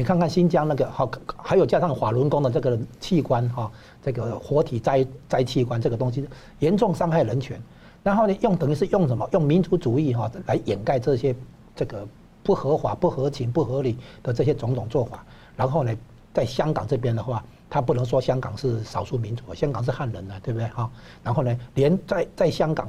[0.00, 3.70] 你看看新疆那个好，还有加上法轮功的这个器官哈，
[4.02, 6.26] 这个活体摘摘器官这个东西，
[6.60, 7.60] 严重伤害人权。
[8.02, 9.28] 然后呢，用等于是用什么？
[9.32, 11.36] 用民族主义哈来掩盖这些
[11.76, 12.08] 这个
[12.42, 15.22] 不合法、不合情、不合理的这些种种做法。
[15.54, 15.94] 然后呢，
[16.32, 20.90] 在香港这边的话，他不能说香港是少数民族，香港是汉人啊，对不对哈？
[21.22, 22.88] 然后呢，连在在香港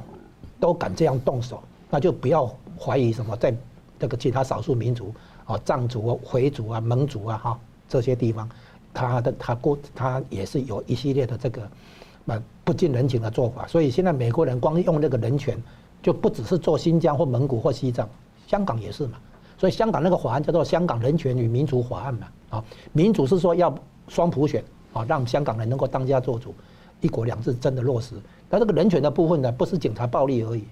[0.58, 2.50] 都敢这样动手，那就不要
[2.80, 3.54] 怀疑什么，在
[3.98, 5.14] 这个其他少数民族
[5.44, 8.48] 啊，藏族啊、回族啊、蒙族啊哈这些地方，
[8.92, 11.68] 他的他过他也是有一系列的这个。
[12.64, 15.60] 不近人情的做法，所以现在美国人光用那个人权，
[16.00, 18.08] 就不只是做新疆或蒙古或西藏，
[18.46, 19.18] 香港也是嘛。
[19.58, 23.74] 所以香港那个法案叫做《香港人权与民主法案》嘛，啊，民主是说要
[24.06, 24.62] 双普选
[24.92, 26.54] 啊，让香港人能够当家做主，
[27.00, 28.14] 一国两制真的落实。
[28.48, 30.64] 但这个人权的部分呢，不是警察暴力而已，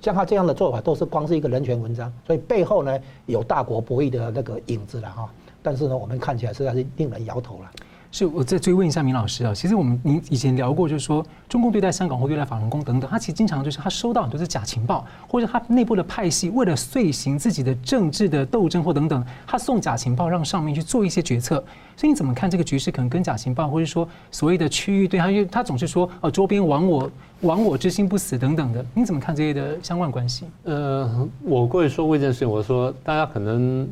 [0.00, 5.28] 像他这样的做法都是光是一个人权文章，所以背后呢有大国博弈的那个影子了哈。
[5.62, 7.70] 但是呢，我们看起来实在是令人摇头了。
[8.10, 21.62] 是，我再追问一下明老师啊，其实我们您以前聊过，就是说中共对待香港或对待法轮功等等，他其实经常就是他收到很多是假情报，或者他内部的派系为了遂行自己的政治的斗争或等等，他送假情报让上面去做一些决策。
[21.96, 27.10] 所以你怎么看这个局势可能跟假情报，或者说所谓的区域对他，因为他总是说哦周边亡我
[27.42, 30.46] 亡我之心不死等等的，你怎么看这些的相关关系？
[30.64, 33.86] 呃，我过去说过一件事情，我说大家可能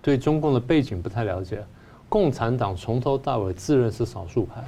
[0.00, 1.60] 对中共的背景不太了解。
[2.16, 4.64] 共产党从头到尾自认是少数派。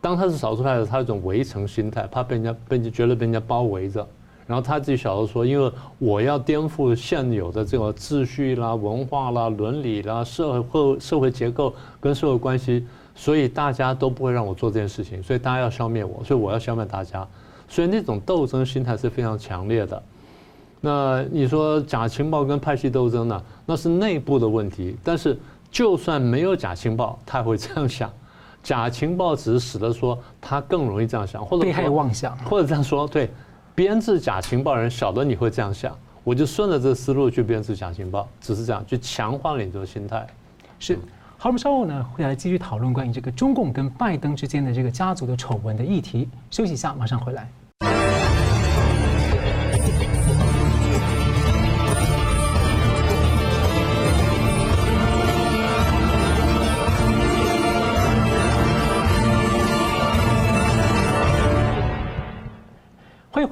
[0.00, 4.08] 当他是少数派的时候，他有一种围城心态，怕被人家被人家觉得被人家包围着。
[4.46, 17.28] 然后他自己小时候说，因为我要颠覆现有的这个秩序啦、文化啦、伦理啦、社会社会结构跟社会关系，所以大家都不会让我做这件事情，所以大家要消灭我，所以我要消灭大家，
[17.68, 20.02] 所以那种斗争心态是非常强烈的。
[20.84, 23.40] 那你说假情报跟派系斗争呢？
[23.64, 24.96] 那是内部的问题。
[25.04, 25.38] 但是
[25.72, 28.08] 就算没有假情报，他也会这样想。
[28.62, 33.28] 假情报只是使得说他更容易这样想，或者被害妄想，或者这样说，对，
[33.74, 40.24] 编制假情报人晓得你会这样想，我就顺着这个思路去编制假情报，只是这样，去强化了你这个心态。
[40.78, 40.96] 是。
[41.38, 46.28] 好，我们稍后呢会来继续讨论关于这个中共跟拜登之间的这个家族的丑闻的议题。
[46.52, 47.50] 休息一下，马上回来。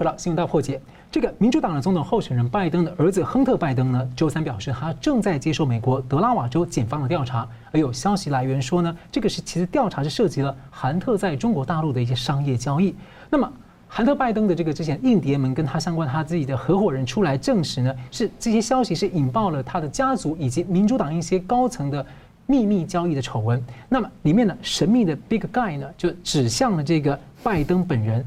[0.01, 0.79] 回到《新闻大破解》。
[1.13, 7.47] 这个民主党的总统候选人拜登的儿子亨特·拜登呢，周三表示，他正在接受美国德拉瓦州检方的调查。
[7.71, 12.95] 而有消息来源说呢，这个是其实调查是涉及了韩特在中国大陆的一些商业交易。
[13.29, 13.53] 那么，
[13.89, 22.07] 韩特·拜登的这个之前印第安门跟他相关他自己的合伙人出来证实呢，是这些消息是引爆了他的家族以及民主党一些高层的
[22.47, 23.63] 秘密交易的丑闻。
[23.87, 28.27] 那么，里面呢，神秘的 Big Guy 呢，就指向了这个拜登本人。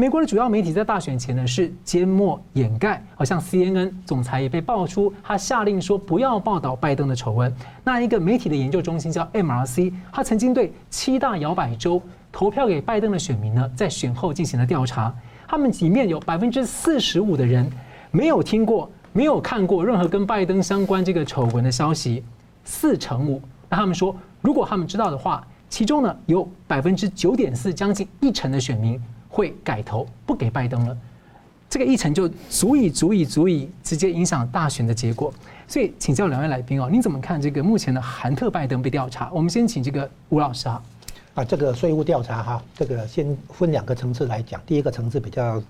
[0.00, 7.52] 美国的主要媒体在大选前呢是缄默掩盖，好像 CNN 总裁也被爆出，他下令说不要报道拜登的丑闻。
[7.82, 15.12] 那一个媒体的研究中心叫 MRC，他曾经对七大摇摆州投票给拜登的选民呢，在选后进行了调查，
[15.48, 17.68] 他们里面有百分之四十五的人
[18.12, 22.22] 没有听过、没有看过任何跟拜登相关这个丑闻的消息，
[22.62, 23.42] 四成五。
[23.68, 28.96] 那他们说，如果他们知道的话，其中呢有百分之九点四，将近一成的选民。
[29.38, 30.98] 会改投不给拜登了，
[31.70, 35.32] 这个议程就足以、足以、足以直接影响大选的结果。
[35.68, 39.30] 所以，请教两位来宾哦，您怎么看这个目前的韩特拜登被调查？
[39.32, 40.82] 我们先请这个吴老师啊。
[41.34, 44.60] 啊，这个税务调查哈，这个先分两个层次来讲。
[44.66, 45.62] 第一个层次比较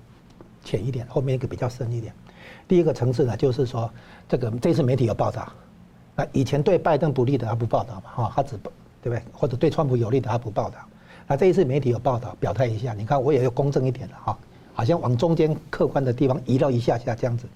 [0.65, 2.11] 浅一点，后面一个比较深一点。
[2.67, 3.91] 第一个层次呢，就是说
[4.27, 5.47] 这个这次媒体有报道，
[6.17, 9.23] 那以前对拜登不利的他不报道嘛，哈，他只报对不对？
[9.31, 10.79] 或者对川普有利的他不报道。
[11.29, 14.39] 那这一次媒体有报道，表态一下，你看我也要公正一点了哈，
[14.73, 17.47] 好像往中间客观的地方移到一下下这样子。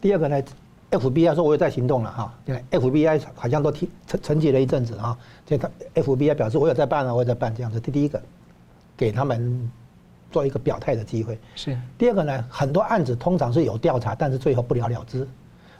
[0.00, 0.42] 第二个呢
[0.92, 2.32] ，FBI 说我有在行动了哈
[2.70, 7.80] ，FBI 好像都提沉沉寂了一阵子啊，这个 FBI 表示我有在办了，我有在办这样子。
[7.80, 8.22] 这第一个，
[8.96, 9.70] 给他们
[10.30, 11.36] 做一个表态的机会。
[11.56, 11.76] 是。
[11.98, 15.26] 第二个呢，很多案子通常是有调查，但是最后不了了之。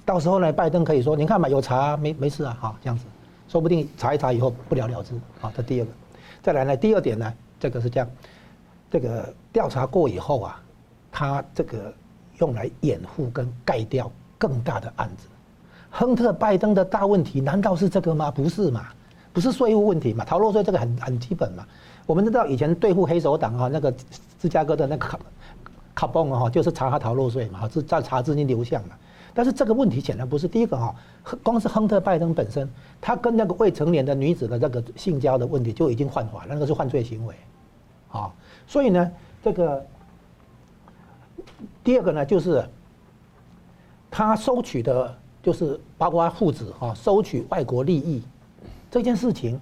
[0.04, 3.04] 到时候呢，拜登可以说，你看嘛，有查没没事啊，哈，这样子，
[3.48, 5.12] 说不定查一查以后不了了之。
[5.40, 5.90] 好，这第二个。
[6.46, 8.08] 再来呢，第二点呢，这个是这样，
[8.88, 10.62] 这个调查过以后啊，
[11.10, 11.92] 他这个
[12.38, 15.26] 用来掩护跟盖掉更大的案子。
[15.90, 18.30] 亨特拜登的大问题难道是这个吗？
[18.30, 18.86] 不是嘛？
[19.32, 20.24] 不是税务问题嘛？
[20.24, 21.66] 逃漏税这个很很基本嘛。
[22.06, 23.92] 我们知道以前对付黑手党啊，那个
[24.38, 25.18] 芝加哥的那个卡
[25.96, 28.90] 卡邦啊，就是查他逃漏税嘛，是在查资金流向嘛。
[29.36, 30.94] 但是这个问题显然不是第一个哈，
[31.42, 32.66] 光是亨特拜登本身，
[33.02, 37.34] 他跟那个未成年的女子的这个性交的问题就已经犯法，那个是犯罪行为，
[38.10, 38.32] 啊，
[38.66, 39.12] 所以呢，
[39.44, 39.86] 这个
[41.84, 42.66] 第二个呢，就是
[44.10, 48.22] 他收取的，就是包括父子哈，收取外国利益
[48.90, 49.60] 这件事情。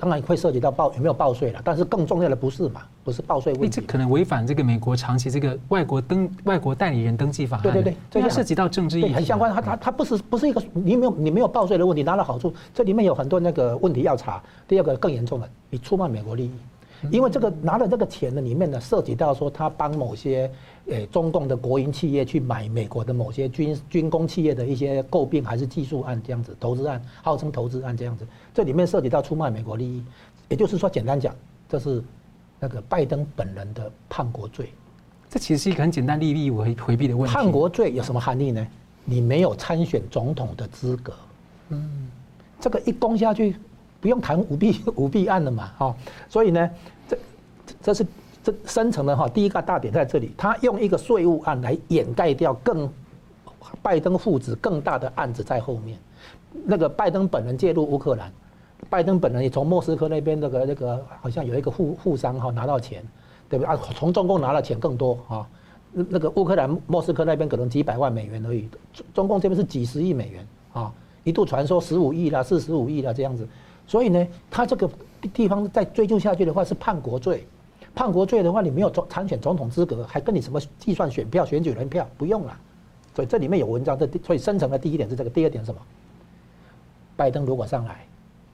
[0.00, 3.80] 当然会涉及到报有没有报税了，但是更重要的不是嘛，不是报税问题。
[3.80, 7.58] 这可能违反这个美国长期这个外国登外国代理人登记法。
[7.62, 9.50] 对对对，这个涉及到政治意义，很相关。
[9.54, 14.42] 它它它不是不是一个你没有你没有报税的问题，拿了好处，这里面有很多那个问题要查。
[14.68, 16.52] 第二个更严重的，你出卖美国利益。
[17.10, 20.50] 因为这个拿了这个钱的里面呢，涉及到说他帮某些
[20.88, 30.04] 诶中共的国营企业去买美国的某些军军工企业的一些诟病还是技术案这样子，投资案号称投资案这样子，这里面涉及到出卖美国利益，
[30.48, 31.32] 也就是说简单讲，
[31.68, 32.02] 这是
[32.60, 34.72] 那个拜登本人的叛国罪。
[35.30, 37.34] 这其实是一个很简单利益回回避的问题。
[37.34, 38.66] 叛国罪有什么含义呢？
[39.04, 41.12] 你没有参选总统的资格。
[41.68, 42.10] 嗯，
[42.60, 43.56] 这个一攻下去。
[44.00, 45.96] 不用谈舞弊 舞弊案了嘛，哈，
[46.28, 46.70] 所以呢，
[47.08, 47.18] 这
[47.82, 48.06] 这是
[48.44, 52.88] 这深层的哈，第一个大点在这里，他用一个税务案来掩盖掉更
[53.82, 55.98] 拜登父子更大的案子在后面，
[56.64, 58.32] 那个拜登本人介入乌克兰，
[58.88, 63.02] 拜登本人也从莫斯科那边那个那个好像有一个富富商哈拿到钱，
[63.48, 63.78] 对不对啊？
[63.94, 65.48] 从中共拿了钱更多啊，
[65.92, 70.92] 那个乌克兰莫斯科那边可能几百万美元而已，中中共这边是几十亿美元啊，
[71.24, 73.46] 一度传说十五亿啦、四十五亿啦这样子。
[73.86, 74.88] 所以呢，他这个
[75.32, 77.46] 地方再追究下去的话是叛国罪，
[77.94, 82.56] 叛国罪的话，你没有总参选总统资格，还跟你什么计算选票、选举人票不用了。
[83.14, 85.80] 所以这里面有文章，这所以深层的第一点是这个，第二点是什么？
[87.16, 88.06] 拜登如果上来，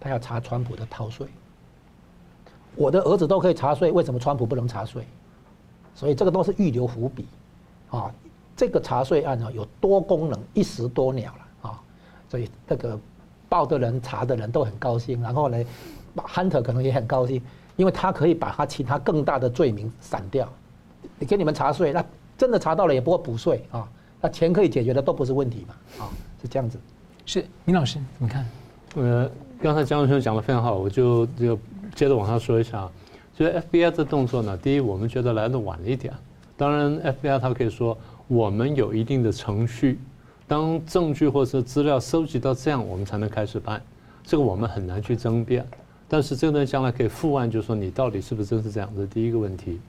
[0.04, 1.26] 他要查川普的逃税。
[2.76, 5.06] 我的儿子都可以查税，为什么川普不能查税？
[5.94, 7.26] 所以这个都是预留伏笔，
[7.88, 8.12] 啊，
[8.54, 11.80] 这个查税案呢有多功能，一石多鸟了啊，
[12.28, 12.98] 所以这个
[13.48, 15.64] 报的人、查的人都很高兴，然后呢
[16.16, 17.40] ，Hunter 可能也很高兴，
[17.76, 20.46] 因为他可以把他其他更大的罪名散掉。
[21.18, 22.04] 你给你们查税，那
[22.36, 23.88] 真的查到了也不会补税啊，
[24.20, 26.10] 那钱可以解决的都不是问题嘛，啊，
[26.42, 26.78] 是这样子。
[27.24, 28.46] 是，明老师，你看，
[28.96, 29.30] 呃，
[29.64, 31.58] 刚才江教授讲的非常好，我就就
[31.94, 32.86] 接着往下说一下。
[33.34, 36.12] 所以 FBI 这动作呢，第一，我们觉得来的晚了一点。
[36.54, 37.96] 当然，FBI 他可以说
[38.28, 39.98] 我们有一定的程序，
[40.46, 43.80] 当证据或者资料收集到这样，我们才能开始办。
[44.22, 45.66] 这个我们很难去争辩。
[46.06, 49.06] 但是这个呢，将来可以复案，就是说你到底是不是真是这样的？
[49.06, 49.80] 第一个问题。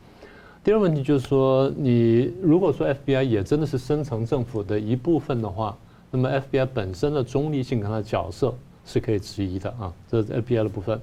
[0.63, 5.77] 第二个问题就是说，你如果说 FBI 也真的是深层政府的一部分的话，
[6.11, 8.55] 那么 FBI 本身的中立性跟它的角色
[8.85, 10.99] 是可以质疑的啊，这是 FBI 的部分。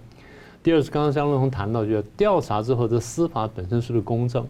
[0.63, 4.47] 第二是刚刚江论宏谈到，就是调查之后的司法本身是不是公正？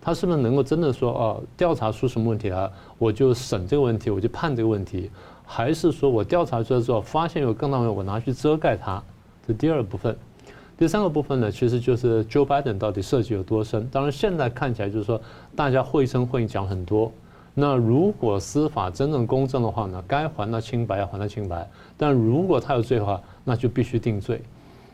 [0.00, 5.10] 他是不是能够真的说哦，调查出什么问题来，我就审这个问题，我就判这个问题，
[5.44, 9.02] 还是说我调查出来之后发现有更大问题，我拿去遮盖它？
[9.46, 10.16] 这第二部分。
[10.78, 13.88] 第三个部分呢，其实就是 Joe Biden 到底涉及有多深？
[13.90, 15.20] 当然现在看起来就是说
[15.56, 17.10] 大家绘声绘影讲很多。
[17.58, 24.42] 那如果司法真正公正的话呢，该还他清白要还他清白，但如果他有罪的话，那就必须定罪。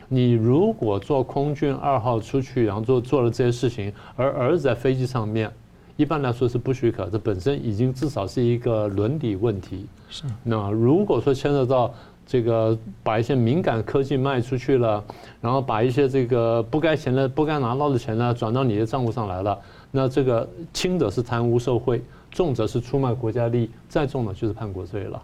[0.07, 5.51] 你如果坐空军二号出去，然后做做了这些事情，而儿子在飞机上面，
[5.97, 9.85] 一般来说是不许可，这本身已经至少是一个伦理问题。
[10.09, 10.23] 是。
[10.41, 11.93] 那如果说牵扯到
[12.25, 15.03] 这个把一些敏感科技卖出去了，
[15.41, 19.59] 然后把一些这个不该钱的、不该拿到的钱呢转到你的账户上来了，
[19.91, 22.01] 那这个轻者是贪污受贿，
[22.33, 25.23] 重则是出卖国家利益，再重的就是叛国罪了。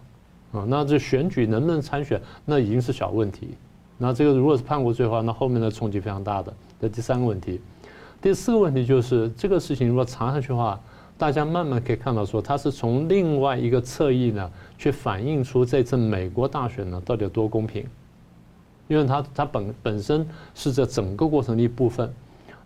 [0.52, 3.50] 啊，那这选举能不能参选，那已经是小问题。
[3.98, 6.52] 那这个如果是叛国罪的话，那后面的冲击非常大的。
[6.80, 7.60] 这第三个问题，
[8.22, 10.80] 第四个问题就是这个事情如果查下去的话，
[11.18, 17.84] 大家慢慢可以看到说，它是从另外一个侧翼呢，去反映出这次美国大选呢到底有多公平，
[18.88, 22.12] 因为它它本本身是这整个过程的一部分。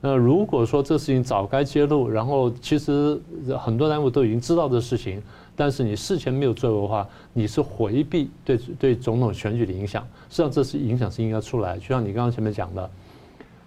[0.07, 3.19] 那如果说这事情早该揭露，然后其实
[3.59, 5.23] 很多单位都已经知道这事情。
[5.57, 10.07] 但是你事前没有做的话，你是回避对对总统选举的影响。
[10.29, 11.79] 实际上，这是影响是应该出来。
[11.79, 12.91] 就像你刚刚前面讲的，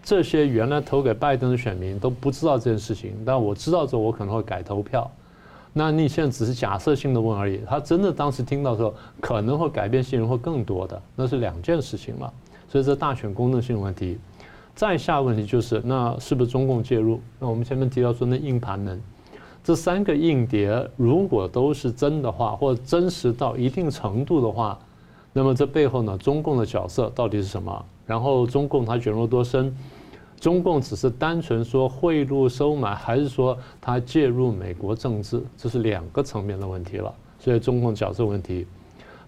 [0.04, 5.10] 这些原来投给拜登的选民都不知道这件事情，但我知道之后，我可能会改投票。
[5.74, 7.62] 那你现在只是假设性的问而已。
[7.68, 12.32] 他真的当时听到的时候，可能会改变信任会更多的，那是两件事情嘛。
[12.70, 14.20] 所以这大选公正性问题。
[14.78, 17.20] 再下问题就是，那是不是中共介入？
[17.40, 18.96] 那我们前面提到说，那硬盘呢？
[19.64, 24.78] 这三个硬碟如果都是真的话，或者真实到一定程度的话，
[25.34, 27.86] 那么这背后呢，中共的角色到底是什么？
[28.06, 29.76] 然后中共它卷入多深？
[30.40, 35.42] 中共只是单纯说贿赂收买，还是说它介入美国政治？
[35.58, 37.12] 这是两个层面的问题了。
[37.40, 38.68] 所以中共角色问题。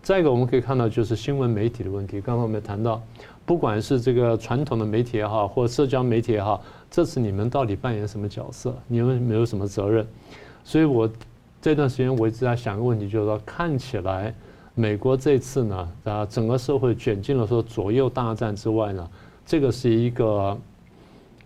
[0.02, 2.22] 再一个我们可以看到就是新闻媒体的问题。
[2.22, 3.02] 刚刚我们谈到，
[3.50, 6.64] 不管是这个传统的媒体也好，或社交媒体也好。
[6.88, 8.78] 这次你们到底扮演什么角色？
[8.88, 10.06] 你们没有什么责任？
[10.64, 11.10] 所以我
[11.60, 14.32] 这段时间我一直在想一个问题，就是说，看起来
[14.76, 19.10] 美国这次呢，啊，整个社会卷进了说左右大战之外呢，
[19.48, 20.56] 这个是一个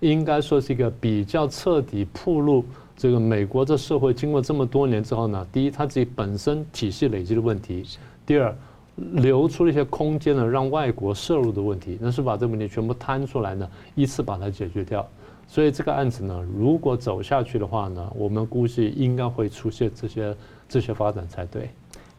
[0.02, 2.66] 应该说是一个比较彻底暴露
[2.98, 7.82] 这个美国这社会经过这么多年之后呢，第一，它自己本身体系累积的问题；
[8.26, 8.54] 第二，
[8.96, 15.08] 留出了一些空间呢，让外国涉入的问题，那是把这个问题全部摊出来呢，依次把它解决掉。
[15.48, 20.36] 所以这个案子呢，如果走下去的话呢，我们估计应该会出现这些
[20.70, 21.70] 这些发展才对。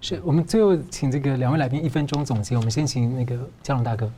[0.00, 2.56] 是我们最后请这个两位来宾一分钟总结。
[2.56, 4.10] 我们先请那个嘉龙大哥。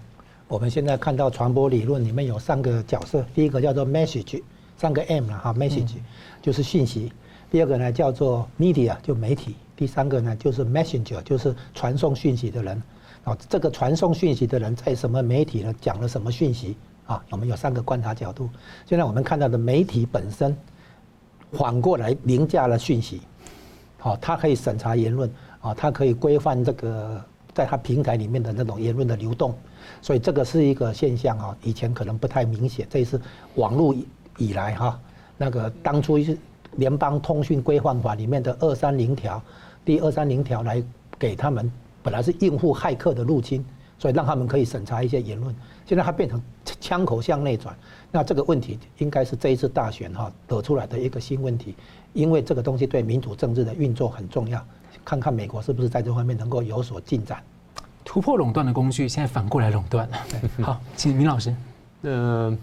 [0.49, 4.43] 我们现在看到传播理论里面有三个角色，第一个叫做 message，
[4.77, 5.95] 三个 M 了哈，message
[6.43, 7.09] 就是信息；
[7.51, 12.83] 第二个呢叫做 media，就媒体；第三个呢就是 messenger，就是传送讯息的人。
[13.25, 15.75] 啊，这个传送讯息的人在什么媒体呢？
[15.81, 16.77] 讲了什么讯息？
[17.07, 18.49] 啊，我们有三个观察角度。
[18.85, 20.57] 现在我们看到的媒体本身，
[21.51, 23.21] 反过来凌驾了讯息。
[23.99, 25.29] 好，它可以审查言论，
[25.61, 27.21] 啊，它可以规范这个
[27.53, 29.53] 在它平台里面的那种言论的流动。
[30.01, 32.87] 所以这个是一个现象啊，以前可能不太明显。
[32.89, 33.21] 这是
[33.57, 33.93] 网络
[34.39, 35.01] 以来哈，
[35.37, 36.39] 那个当初是
[36.77, 39.43] 联邦通讯规范法里面的二三零条，
[39.87, 40.83] 第二三零条来
[41.17, 41.71] 给他们，
[42.03, 43.65] 本来是应付骇客的入侵，
[43.99, 45.55] 所以让他们可以审查一些言论。
[45.87, 46.43] 现在它变成
[46.81, 47.73] 枪口向内转，
[48.11, 51.77] 那这个问题应该是这一次大选哈得出来的一个新问题，
[52.13, 54.61] 因为这个东西对民主政治的运作很重要，
[55.05, 57.41] 看看美国是不是在这方面能够有所进展。
[58.05, 60.17] 突破垄断的工具，现在反过来垄断了。
[60.63, 61.55] 好，请明老师。
[62.03, 62.59] 嗯，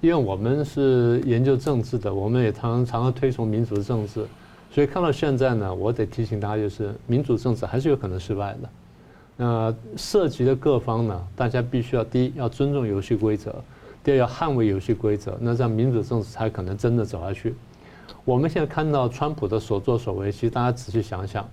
[0.00, 4.26] 因为我们是研究政治的，我们也常常常推崇民主政治，
[4.74, 8.68] 所以看到现在呢，我得提醒大家，就是民主政治还是有可能失败的。
[9.36, 13.54] 那涉及的各方呢，大家必须要第一要尊重游戏规则，
[14.02, 17.54] 第二要捍卫游戏规则，那这样民主政治才可能真的走下去。
[18.24, 21.48] 我们现在看到川普的所作所为，其实大家仔细想想，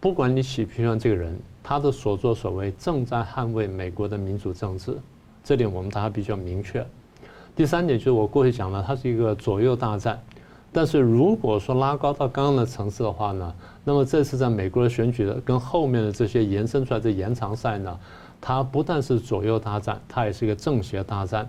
[0.00, 4.96] 不管你喜不喜欢这个人，他的所作所为正在捍卫美国的民主政治，
[5.44, 6.82] 这点我们大家比较明确。
[7.54, 10.18] 第三点就是我过去讲了，它是一个左右大战，
[10.74, 13.54] 但是如果说拉高到刚刚的层次的话呢，
[13.84, 17.94] 那么这次在美国的选举的跟后面的这些延伸出来的延长赛呢，
[18.40, 21.46] 它不但是左右大战，它也是一个正邪大战。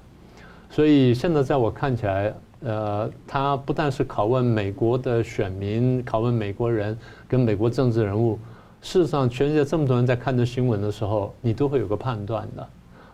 [0.69, 8.37] 所以现在在我看起来，呃，它不但是拷问美国的选民，拷问美国人跟美国政治人物。
[8.81, 12.67] 事实上，全世界这么多人在看这新闻的时候，你都会有个判断的。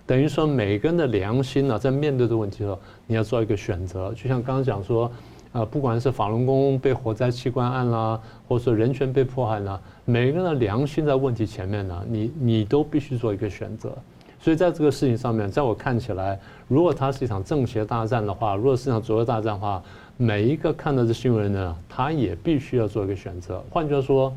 [0.08, 4.12] 等于说，每个人的良心呢，在面对这个问题的时候，你要做一个选择。
[4.16, 5.12] 就像刚刚讲说。
[5.52, 13.92] 啊，不管是法轮功被火灾器官案啦，或者说人权被迫害啦，每个人的良心在问题前面呢，你你都必须做一个选择。
[14.40, 19.84] 所以在这个事情上面，在我看起来，如果它是一场政邪大战的话，如果是一场左右大战的话，
[20.18, 23.62] 每一个看到这新闻的人，他也必须要做一个选择。
[23.70, 24.32] 换句话说，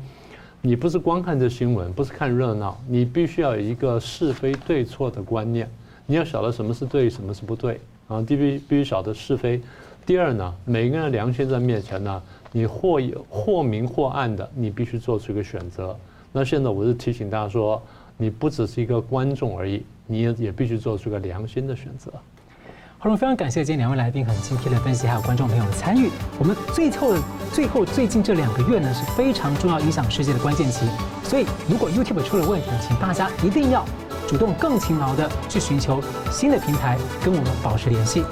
[0.61, 5.69] 你不是光看这新闻，不是看热闹，你必须要有一个是非对错的观念，
[6.05, 9.61] 你要晓得什么是对，什么是不对啊，必须必须晓得是非。
[10.05, 15.95] 第二呢，每个人的良心在面前呢，你或有或明或暗的，你必须做出一个选择。
[16.33, 17.81] 那现在我是提醒大家说，
[18.17, 22.11] 你不只是一个观众而已，你也也必须做出一个良心的选择。
[22.97, 26.09] 好了，非常感谢今天两位来宾很精辟的分析，还有观众朋友的参与。
[26.37, 27.15] 我们最后
[27.53, 30.85] 最后最近这两个月呢，是非常重要影响世界的关键期，
[31.23, 33.85] 所以如果 YouTube 出了问题，请大家一定要
[34.27, 38.23] 主动更勤劳的去寻求新的平台，跟我们保持联系。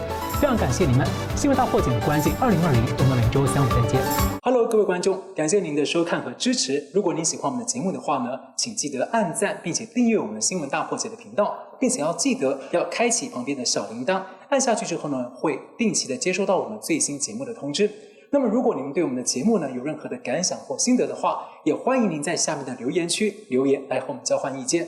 [0.41, 1.05] 非常感谢你们！
[1.35, 4.01] 新闻大破解的关系，二零二零，我们每周三五再见。
[4.41, 6.83] Hello，各位观众，感谢您的收看和支持。
[6.95, 14.19] 如果您喜欢我们的节目的话呢，请记得按赞，并且订阅我们新闻大破解的频道，并且要记得要开启旁边的小铃铛，
[14.49, 17.87] 按下去之后呢，会定期的接收到我们最新节目的通知。
[18.31, 24.87] 那么，如果您对我们的节目呢有任何的感想或心得的话，也欢迎您在下面的留言区留言来和我们交换意见。